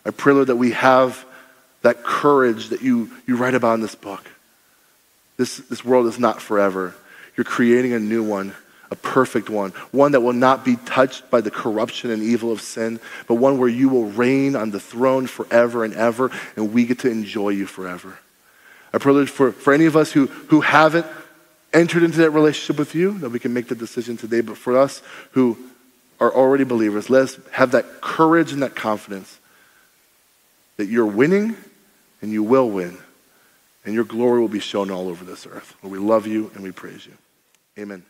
I 0.06 0.12
pray, 0.12 0.34
Lord, 0.34 0.48
that 0.48 0.56
we 0.56 0.72
have 0.72 1.26
that 1.82 2.04
courage 2.04 2.70
that 2.70 2.82
you, 2.82 3.10
you 3.28 3.36
write 3.36 3.56
about 3.56 3.74
in 3.74 3.82
this 3.82 3.96
book. 3.96 4.24
This, 5.42 5.58
this 5.58 5.84
world 5.84 6.06
is 6.06 6.20
not 6.20 6.40
forever. 6.40 6.94
You're 7.36 7.46
creating 7.46 7.94
a 7.94 8.00
new 8.00 8.22
one, 8.22 8.54
a 8.92 8.96
perfect 8.96 9.50
one, 9.50 9.72
one 9.90 10.12
that 10.12 10.22
will 10.22 10.34
not 10.34 10.64
be 10.64 10.76
touched 10.76 11.32
by 11.32 11.42
the 11.42 11.50
corruption 11.50 12.12
and 12.12 12.22
evil 12.22 12.52
of 12.52 12.62
sin, 12.62 13.00
but 13.28 13.36
one 13.36 13.58
where 13.58 13.68
you 13.68 13.90
will 13.90 14.06
reign 14.06 14.56
on 14.56 14.70
the 14.70 14.80
throne 14.80 15.26
forever 15.26 15.84
and 15.84 15.96
ever, 15.96 16.30
and 16.56 16.72
we 16.72 16.86
get 16.86 17.00
to 17.00 17.10
enjoy 17.10 17.50
you 17.50 17.66
forever. 17.66 18.20
I 18.94 19.00
privilege 19.00 19.32
for, 19.32 19.52
for 19.52 19.74
any 19.74 19.86
of 19.86 19.98
us 19.98 20.12
who, 20.12 20.28
who 20.28 20.62
haven't 20.62 21.08
entered 21.74 22.04
into 22.04 22.20
that 22.20 22.30
relationship 22.30 22.78
with 22.78 22.94
you, 22.94 23.18
that 23.18 23.32
we 23.32 23.40
can 23.40 23.52
make 23.52 23.68
the 23.68 23.74
decision 23.74 24.18
today. 24.18 24.42
But 24.42 24.60
for 24.60 24.78
us 24.78 25.02
who 25.32 25.58
are 26.20 26.32
already 26.32 26.66
believers, 26.66 27.10
let's 27.10 27.40
have 27.54 27.72
that 27.72 28.00
courage 28.00 28.54
and 28.54 28.62
that 28.62 28.76
confidence 28.76 29.40
that 30.78 30.86
you're 30.86 31.08
winning 31.08 31.56
and 32.22 32.32
you 32.32 32.44
will 32.44 32.70
win 32.70 33.00
and 33.86 33.94
your 33.94 34.04
glory 34.04 34.40
will 34.40 34.48
be 34.48 34.60
shown 34.60 34.92
all 34.92 35.08
over 35.08 35.24
this 35.26 35.46
earth. 35.46 35.76
We 35.82 35.98
love 35.98 36.28
you 36.28 36.52
and 36.54 36.64
we 36.64 36.72
praise 36.72 37.06
you. 37.06 37.14
Amen. 37.78 38.04